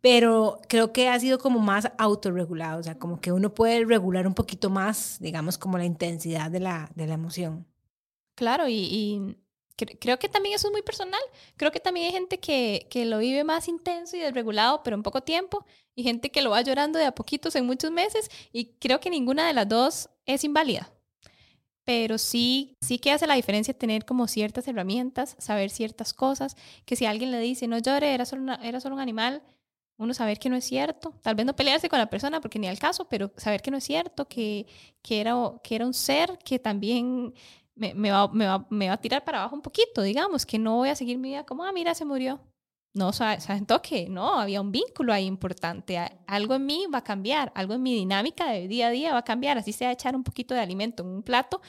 pero 0.00 0.60
creo 0.68 0.92
que 0.92 1.08
ha 1.08 1.18
sido 1.18 1.38
como 1.38 1.58
más 1.58 1.90
autorregulado, 1.98 2.80
o 2.80 2.82
sea, 2.82 2.98
como 2.98 3.20
que 3.20 3.32
uno 3.32 3.54
puede 3.54 3.84
regular 3.84 4.26
un 4.26 4.34
poquito 4.34 4.70
más, 4.70 5.18
digamos, 5.20 5.58
como 5.58 5.78
la 5.78 5.84
intensidad 5.84 6.50
de 6.50 6.60
la, 6.60 6.90
de 6.94 7.06
la 7.06 7.14
emoción. 7.14 7.66
Claro, 8.36 8.68
y, 8.68 8.74
y 8.74 9.36
creo 9.76 10.18
que 10.18 10.28
también 10.28 10.54
eso 10.54 10.68
es 10.68 10.72
muy 10.72 10.82
personal. 10.82 11.20
Creo 11.56 11.72
que 11.72 11.80
también 11.80 12.06
hay 12.06 12.12
gente 12.12 12.38
que, 12.38 12.86
que 12.90 13.04
lo 13.04 13.18
vive 13.18 13.44
más 13.44 13.68
intenso 13.68 14.16
y 14.16 14.20
desregulado, 14.20 14.82
pero 14.82 14.96
en 14.96 15.02
poco 15.02 15.22
tiempo, 15.22 15.64
y 15.94 16.02
gente 16.02 16.30
que 16.30 16.42
lo 16.42 16.50
va 16.50 16.62
llorando 16.62 16.98
de 16.98 17.06
a 17.06 17.14
poquitos 17.14 17.54
en 17.56 17.66
muchos 17.66 17.90
meses, 17.90 18.30
y 18.52 18.74
creo 18.78 19.00
que 19.00 19.10
ninguna 19.10 19.46
de 19.46 19.54
las 19.54 19.68
dos 19.68 20.10
es 20.26 20.44
inválida. 20.44 20.90
Pero 21.84 22.16
sí, 22.16 22.76
sí 22.80 22.98
que 22.98 23.12
hace 23.12 23.26
la 23.26 23.34
diferencia 23.34 23.74
tener 23.74 24.06
como 24.06 24.26
ciertas 24.26 24.66
herramientas, 24.68 25.36
saber 25.38 25.70
ciertas 25.70 26.14
cosas, 26.14 26.56
que 26.86 26.96
si 26.96 27.04
alguien 27.04 27.30
le 27.30 27.38
dice, 27.40 27.68
no 27.68 27.78
llore, 27.78 28.14
era 28.14 28.24
solo, 28.24 28.54
era 28.62 28.80
solo 28.80 28.94
un 28.94 29.02
animal, 29.02 29.42
uno 29.96 30.14
saber 30.14 30.38
que 30.38 30.48
no 30.48 30.56
es 30.56 30.64
cierto, 30.64 31.14
tal 31.22 31.34
vez 31.34 31.46
no 31.46 31.54
pelearse 31.54 31.88
con 31.88 31.98
la 31.98 32.10
persona 32.10 32.40
porque 32.40 32.58
ni 32.58 32.66
al 32.66 32.78
caso, 32.78 33.06
pero 33.08 33.32
saber 33.36 33.62
que 33.62 33.70
no 33.70 33.76
es 33.76 33.84
cierto, 33.84 34.26
que, 34.26 34.66
que, 35.02 35.20
era, 35.20 35.34
que 35.62 35.76
era 35.76 35.86
un 35.86 35.94
ser 35.94 36.38
que 36.38 36.58
también 36.58 37.34
me, 37.76 37.94
me, 37.94 38.10
va, 38.10 38.28
me, 38.28 38.46
va, 38.46 38.66
me, 38.70 38.88
va, 38.88 38.94
a 38.94 39.00
tirar 39.00 39.24
para 39.24 39.40
abajo 39.40 39.56
un 39.56 39.62
poquito, 39.62 40.02
digamos, 40.02 40.46
que 40.46 40.58
no 40.58 40.76
voy 40.76 40.88
a 40.88 40.96
seguir 40.96 41.18
mi 41.18 41.30
vida 41.30 41.44
como, 41.44 41.64
ah, 41.64 41.72
mira, 41.72 41.94
se 41.94 42.04
murió. 42.04 42.40
No, 42.94 43.12
¿saben 43.12 43.66
toque? 43.66 44.08
No, 44.08 44.38
había 44.38 44.60
un 44.60 44.70
vínculo 44.70 45.12
ahí 45.12 45.24
importante. 45.24 45.98
Algo 46.28 46.54
en 46.54 46.64
mí 46.64 46.86
va 46.92 46.98
a 46.98 47.04
cambiar, 47.04 47.50
algo 47.56 47.74
en 47.74 47.82
mi 47.82 47.92
dinámica 47.92 48.48
de 48.52 48.68
día 48.68 48.86
a 48.86 48.90
día 48.90 49.12
va 49.12 49.18
a 49.18 49.24
cambiar. 49.24 49.58
Así 49.58 49.72
sea 49.72 49.90
echar 49.90 50.14
un 50.14 50.22
poquito 50.22 50.54
de 50.54 50.60
alimento 50.60 51.02
en 51.02 51.08
un 51.08 51.22
plato 51.24 51.60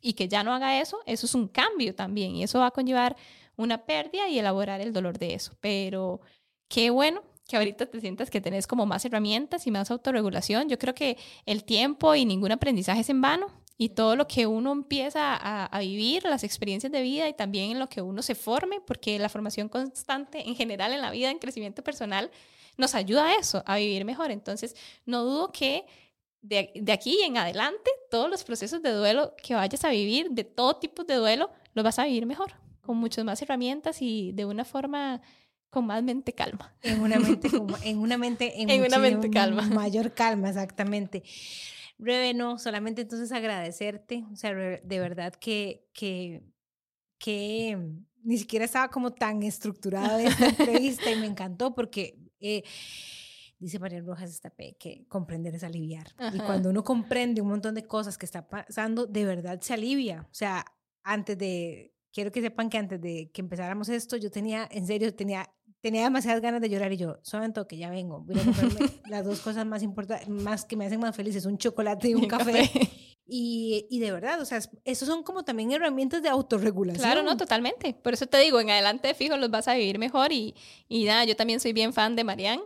y 0.00 0.12
que 0.12 0.28
ya 0.28 0.44
no 0.44 0.54
haga 0.54 0.80
eso, 0.80 1.00
eso 1.04 1.26
es 1.26 1.34
un 1.34 1.48
cambio 1.48 1.96
también 1.96 2.36
y 2.36 2.44
eso 2.44 2.60
va 2.60 2.68
a 2.68 2.70
conllevar 2.70 3.16
una 3.56 3.86
pérdida 3.86 4.28
y 4.28 4.38
elaborar 4.38 4.80
el 4.80 4.92
dolor 4.92 5.18
de 5.18 5.34
eso. 5.34 5.56
Pero 5.60 6.20
qué 6.68 6.90
bueno 6.90 7.22
que 7.48 7.56
ahorita 7.56 7.86
te 7.86 8.00
sientas 8.00 8.30
que 8.30 8.40
tenés 8.40 8.68
como 8.68 8.86
más 8.86 9.04
herramientas 9.04 9.66
y 9.66 9.72
más 9.72 9.90
autorregulación. 9.90 10.68
Yo 10.68 10.78
creo 10.78 10.94
que 10.94 11.16
el 11.44 11.64
tiempo 11.64 12.14
y 12.14 12.24
ningún 12.24 12.52
aprendizaje 12.52 13.00
es 13.00 13.10
en 13.10 13.20
vano 13.20 13.48
y 13.80 13.90
todo 13.90 14.16
lo 14.16 14.26
que 14.26 14.46
uno 14.46 14.72
empieza 14.72 15.34
a, 15.34 15.64
a, 15.66 15.78
vivir, 15.78 16.24
las 16.24 16.42
experiencias 16.42 16.92
de 16.92 17.00
vida 17.00 17.28
y 17.28 17.32
también 17.32 17.70
en 17.70 17.78
lo 17.78 17.88
que 17.88 18.02
uno 18.02 18.22
se 18.22 18.34
forme, 18.34 18.80
porque 18.80 19.18
la 19.20 19.28
formación 19.28 19.68
constante 19.68 20.46
en 20.46 20.56
general 20.56 20.92
en 20.92 21.00
la 21.00 21.12
vida, 21.12 21.30
en 21.30 21.38
crecimiento 21.38 21.84
personal, 21.84 22.28
nos 22.76 22.96
ayuda 22.96 23.26
a 23.26 23.34
eso, 23.36 23.62
a 23.64 23.76
vivir 23.76 24.04
mejor. 24.04 24.32
Entonces, 24.32 24.74
no 25.06 25.22
dudo 25.24 25.52
que 25.52 25.86
de, 26.42 26.72
de 26.74 26.92
aquí 26.92 27.20
en 27.22 27.36
adelante, 27.36 27.90
todos 28.10 28.28
los 28.28 28.42
procesos 28.42 28.82
de 28.82 28.90
duelo 28.90 29.34
que 29.42 29.54
vayas 29.54 29.84
a 29.84 29.90
vivir, 29.90 30.30
de 30.32 30.42
todo 30.42 30.76
tipo 30.76 31.04
de 31.04 31.14
duelo, 31.14 31.50
los 31.74 31.84
vas 31.84 32.00
a 32.00 32.04
vivir 32.04 32.26
mejor, 32.26 32.54
con 32.82 32.96
muchas 32.96 33.24
más 33.24 33.40
herramientas 33.42 34.02
y 34.02 34.32
de 34.32 34.44
una 34.44 34.64
forma 34.64 35.20
con 35.70 35.86
más 35.86 36.02
mente 36.02 36.32
calma. 36.32 36.74
En 36.82 37.00
una 37.00 37.18
mente, 37.18 37.48
en 37.84 37.98
una 37.98 38.18
mente, 38.18 38.60
en, 38.60 38.82
una 38.86 38.98
mente 38.98 39.30
calma. 39.30 39.62
Mayor 39.62 40.14
calma, 40.14 40.48
exactamente. 40.48 41.22
Rebe, 41.98 42.32
no, 42.34 42.58
solamente 42.58 43.02
entonces 43.02 43.32
agradecerte, 43.32 44.24
o 44.32 44.36
sea, 44.36 44.54
de 44.54 45.00
verdad 45.00 45.34
que, 45.34 45.88
que, 45.92 46.42
que 47.18 47.76
ni 48.22 48.38
siquiera 48.38 48.64
estaba 48.64 48.88
como 48.88 49.12
tan 49.12 49.42
estructurada 49.42 50.22
esta 50.22 50.48
entrevista 50.48 51.10
y 51.10 51.18
me 51.18 51.26
encantó 51.26 51.74
porque 51.74 52.18
eh, 52.40 52.62
dice 53.58 53.78
María 53.78 54.00
Rojas 54.00 54.30
Estapé 54.30 54.76
que 54.78 55.06
comprender 55.08 55.54
es 55.54 55.64
aliviar. 55.64 56.06
Y 56.32 56.38
cuando 56.38 56.70
uno 56.70 56.84
comprende 56.84 57.40
un 57.40 57.48
montón 57.48 57.74
de 57.74 57.86
cosas 57.86 58.16
que 58.16 58.26
está 58.26 58.48
pasando, 58.48 59.06
de 59.06 59.24
verdad 59.24 59.60
se 59.60 59.74
alivia. 59.74 60.26
O 60.30 60.34
sea, 60.34 60.64
antes 61.02 61.36
de, 61.38 61.94
quiero 62.12 62.30
que 62.30 62.40
sepan 62.40 62.70
que 62.70 62.78
antes 62.78 63.00
de 63.00 63.30
que 63.32 63.40
empezáramos 63.40 63.88
esto, 63.88 64.16
yo 64.16 64.30
tenía, 64.30 64.68
en 64.70 64.86
serio, 64.86 65.14
tenía 65.14 65.50
tenía 65.80 66.02
demasiadas 66.02 66.40
ganas 66.40 66.60
de 66.60 66.68
llorar 66.68 66.92
y 66.92 66.96
yo, 66.96 67.18
solamente 67.22 67.60
que 67.68 67.76
ya 67.76 67.90
vengo, 67.90 68.20
voy 68.20 68.38
a 68.38 68.44
comprarme 68.44 68.90
las 69.08 69.24
dos 69.24 69.40
cosas 69.40 69.66
más 69.66 69.82
importantes, 69.82 70.28
más 70.28 70.64
que 70.64 70.76
me 70.76 70.86
hacen 70.86 71.00
más 71.00 71.14
felices, 71.14 71.46
un 71.46 71.58
chocolate 71.58 72.08
y 72.10 72.14
un 72.16 72.26
café. 72.26 72.70
Y, 73.30 73.86
y, 73.90 74.00
de 74.00 74.10
verdad, 74.10 74.40
o 74.40 74.46
sea, 74.46 74.58
esos 74.86 75.06
son 75.06 75.22
como 75.22 75.44
también 75.44 75.70
herramientas 75.70 76.22
de 76.22 76.30
autorregulación. 76.30 77.04
Claro, 77.04 77.22
no, 77.22 77.36
totalmente. 77.36 77.92
Por 77.92 78.14
eso 78.14 78.26
te 78.26 78.38
digo, 78.38 78.58
en 78.58 78.70
adelante 78.70 79.12
fijo 79.12 79.36
los 79.36 79.50
vas 79.50 79.68
a 79.68 79.74
vivir 79.74 79.98
mejor 79.98 80.32
y, 80.32 80.54
y 80.88 81.04
nada, 81.04 81.24
yo 81.24 81.36
también 81.36 81.60
soy 81.60 81.74
bien 81.74 81.92
fan 81.92 82.16
de 82.16 82.24
Marianne. 82.24 82.62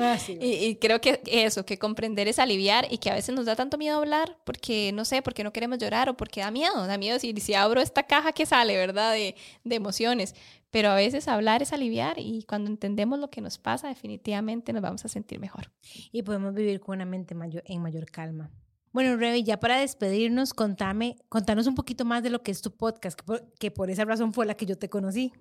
Ah, 0.00 0.16
y, 0.28 0.54
y, 0.54 0.76
creo 0.76 1.02
que 1.02 1.20
eso, 1.26 1.66
que 1.66 1.78
comprender 1.78 2.28
es 2.28 2.38
aliviar 2.38 2.86
y 2.90 2.96
que 2.96 3.10
a 3.10 3.14
veces 3.14 3.34
nos 3.34 3.44
da 3.44 3.56
tanto 3.56 3.76
miedo 3.76 3.98
hablar 3.98 4.38
porque, 4.44 4.90
no 4.94 5.04
sé, 5.04 5.20
porque 5.20 5.44
no 5.44 5.52
queremos 5.52 5.78
llorar 5.78 6.08
o 6.08 6.16
porque 6.16 6.40
da 6.40 6.50
miedo, 6.50 6.86
da 6.86 6.96
miedo 6.96 7.18
si, 7.18 7.34
si 7.34 7.52
abro 7.52 7.82
esta 7.82 8.04
caja 8.04 8.32
que 8.32 8.46
sale, 8.46 8.78
¿verdad? 8.78 9.12
De, 9.12 9.34
de 9.64 9.76
emociones. 9.76 10.34
Pero 10.70 10.88
a 10.90 10.94
veces 10.94 11.28
hablar 11.28 11.62
es 11.62 11.72
aliviar 11.72 12.18
y 12.18 12.44
cuando 12.44 12.70
entendemos 12.70 13.18
lo 13.18 13.28
que 13.28 13.40
nos 13.40 13.58
pasa, 13.58 13.88
definitivamente 13.88 14.72
nos 14.72 14.80
vamos 14.82 15.04
a 15.04 15.08
sentir 15.08 15.40
mejor. 15.40 15.70
Y 16.10 16.22
podemos 16.22 16.54
vivir 16.54 16.80
con 16.80 16.96
una 16.96 17.04
mente 17.04 17.34
mayor, 17.34 17.64
en 17.66 17.82
mayor 17.82 18.10
calma. 18.10 18.50
Bueno, 18.92 19.16
Rebe, 19.16 19.44
ya 19.44 19.60
para 19.60 19.78
despedirnos, 19.78 20.52
contame, 20.52 21.16
contanos 21.28 21.68
un 21.68 21.76
poquito 21.76 22.04
más 22.04 22.24
de 22.24 22.30
lo 22.30 22.42
que 22.42 22.50
es 22.50 22.60
tu 22.60 22.72
podcast, 22.72 23.16
que 23.16 23.24
por, 23.24 23.54
que 23.54 23.70
por, 23.70 23.88
esa 23.88 24.04
razón 24.04 24.32
fue 24.32 24.46
la 24.46 24.54
que 24.54 24.66
yo 24.66 24.76
te 24.76 24.90
conocí. 24.90 25.32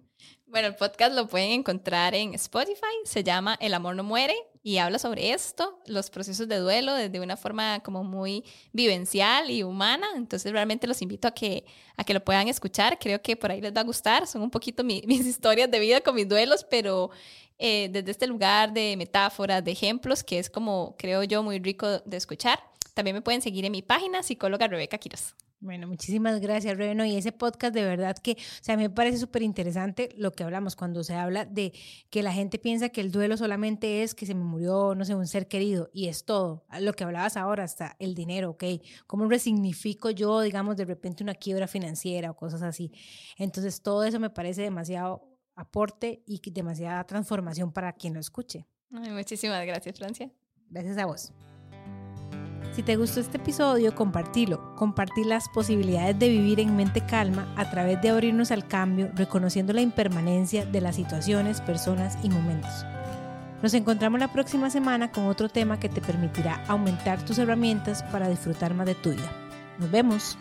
Bueno, 0.46 0.68
el 0.68 0.76
podcast 0.76 1.16
lo 1.16 1.28
pueden 1.28 1.52
encontrar 1.52 2.14
en 2.14 2.36
Spotify, 2.36 2.86
se 3.06 3.24
llama 3.24 3.58
El 3.60 3.74
amor 3.74 3.96
no 3.96 4.04
muere 4.04 4.36
y 4.62 4.78
habla 4.78 5.00
sobre 5.00 5.32
esto, 5.32 5.80
los 5.88 6.12
procesos 6.12 6.48
de 6.48 6.58
duelo 6.58 6.94
desde 6.94 7.20
una 7.20 7.38
forma 7.38 7.80
como 7.80 8.04
muy 8.04 8.44
vivencial 8.72 9.50
y 9.50 9.64
humana. 9.64 10.06
Entonces 10.16 10.52
realmente 10.52 10.86
los 10.86 11.02
invito 11.02 11.28
a 11.28 11.32
que, 11.32 11.66
a 11.98 12.04
que 12.04 12.14
lo 12.14 12.24
puedan 12.24 12.50
escuchar, 12.50 13.00
creo 13.00 13.20
que 13.20 13.36
por 13.36 13.50
ahí 13.50 13.62
les 13.62 13.74
va 13.74 13.82
a 13.82 13.86
gustar, 13.86 14.28
son 14.28 14.44
un 14.44 14.52
poquito 14.52 14.84
mi, 14.84 15.02
mis 15.08 15.26
historias 15.26 15.72
de 15.72 15.80
vida 15.80 16.02
con 16.02 16.14
mis 16.14 16.30
duelos, 16.30 16.68
pero 16.70 17.10
eh, 17.58 17.90
desde 17.92 18.12
este 18.12 18.28
lugar 18.28 18.74
de 18.74 18.96
metáforas, 18.96 19.64
de 19.64 19.72
ejemplos, 19.72 20.24
que 20.24 20.38
es 20.38 20.52
como 20.52 20.96
creo 21.00 21.24
yo 21.24 21.42
muy 21.42 21.58
rico 21.58 22.00
de 22.06 22.18
escuchar. 22.18 22.60
También 22.94 23.16
me 23.16 23.22
pueden 23.22 23.42
seguir 23.42 23.66
en 23.66 23.72
mi 23.72 23.82
página, 23.82 24.24
psicóloga 24.24 24.68
Rebeca 24.68 24.98
Quiroz. 24.98 25.36
Bueno, 25.62 25.88
muchísimas 25.88 26.40
gracias, 26.40 26.78
Reno. 26.78 27.04
Y 27.04 27.18
ese 27.18 27.34
podcast 27.34 27.74
de 27.74 27.84
verdad 27.84 28.18
que, 28.18 28.32
o 28.32 28.64
sea, 28.64 28.78
me 28.78 28.90
parece 28.90 29.18
súper 29.18 29.42
interesante 29.42 30.10
lo 30.16 30.32
que 30.32 30.44
hablamos 30.46 30.78
cuando 30.78 31.04
se 31.04 31.16
habla 31.16 31.44
de 31.44 31.74
que 32.10 32.24
la 32.24 32.32
gente 32.32 32.60
piensa 32.60 32.90
que 32.90 33.02
el 33.02 33.12
duelo 33.12 33.36
solamente 33.36 34.04
es 34.04 34.16
que 34.16 34.26
se 34.26 34.34
me 34.34 34.46
murió, 34.46 34.96
no 34.96 35.04
sé, 35.04 35.16
un 35.16 35.28
ser 35.28 35.50
querido 35.50 35.90
y 35.94 36.08
es 36.08 36.24
todo. 36.24 36.66
Lo 36.80 36.94
que 36.94 37.04
hablabas 37.04 37.36
ahora, 37.36 37.66
hasta 37.66 37.98
el 38.00 38.16
dinero, 38.16 38.52
¿ok? 38.52 38.64
¿Cómo 39.06 39.28
resignifico 39.28 40.10
yo, 40.12 40.40
digamos, 40.40 40.78
de 40.78 40.86
repente 40.86 41.24
una 41.24 41.36
quiebra 41.36 41.68
financiera 41.68 42.32
o 42.32 42.38
cosas 42.38 42.62
así? 42.62 42.94
Entonces, 43.38 43.82
todo 43.82 44.06
eso 44.06 44.18
me 44.20 44.30
parece 44.30 44.62
demasiado 44.62 45.28
aporte 45.56 46.24
y 46.26 46.40
demasiada 46.52 47.04
transformación 47.04 47.74
para 47.74 47.92
quien 47.92 48.14
lo 48.14 48.22
escuche. 48.22 48.66
Ay, 48.94 49.10
muchísimas 49.12 49.66
gracias, 49.66 49.98
Francia. 49.98 50.32
Gracias 50.70 50.98
a 50.98 51.06
vos. 51.06 51.34
Si 52.74 52.84
te 52.84 52.96
gustó 52.96 53.20
este 53.20 53.38
episodio, 53.38 53.94
compartilo. 53.96 54.76
Compartir 54.76 55.26
las 55.26 55.50
posibilidades 55.50 56.18
de 56.18 56.30
vivir 56.30 56.60
en 56.60 56.76
mente 56.76 57.02
calma 57.02 57.48
a 57.56 57.70
través 57.70 58.02
de 58.02 58.10
abrirnos 58.10 58.52
al 58.52 58.68
cambio, 58.68 59.10
reconociendo 59.16 59.74
la 59.74 59.82
impermanencia 59.82 60.66
de 60.66 60.82
las 60.82 60.96
situaciones, 60.96 61.62
personas 61.62 62.18
y 62.24 62.30
momentos. 62.30 62.86
Nos 63.62 63.74
encontramos 63.74 64.20
la 64.20 64.32
próxima 64.32 64.70
semana 64.70 65.12
con 65.12 65.26
otro 65.26 65.50
tema 65.50 65.80
que 65.80 65.90
te 65.90 66.00
permitirá 66.00 66.64
aumentar 66.68 67.24
tus 67.26 67.38
herramientas 67.40 68.04
para 68.04 68.30
disfrutar 68.30 68.74
más 68.74 68.86
de 68.86 68.96
tu 68.96 69.12
vida. 69.12 69.30
Nos 69.80 69.92
vemos. 69.92 70.38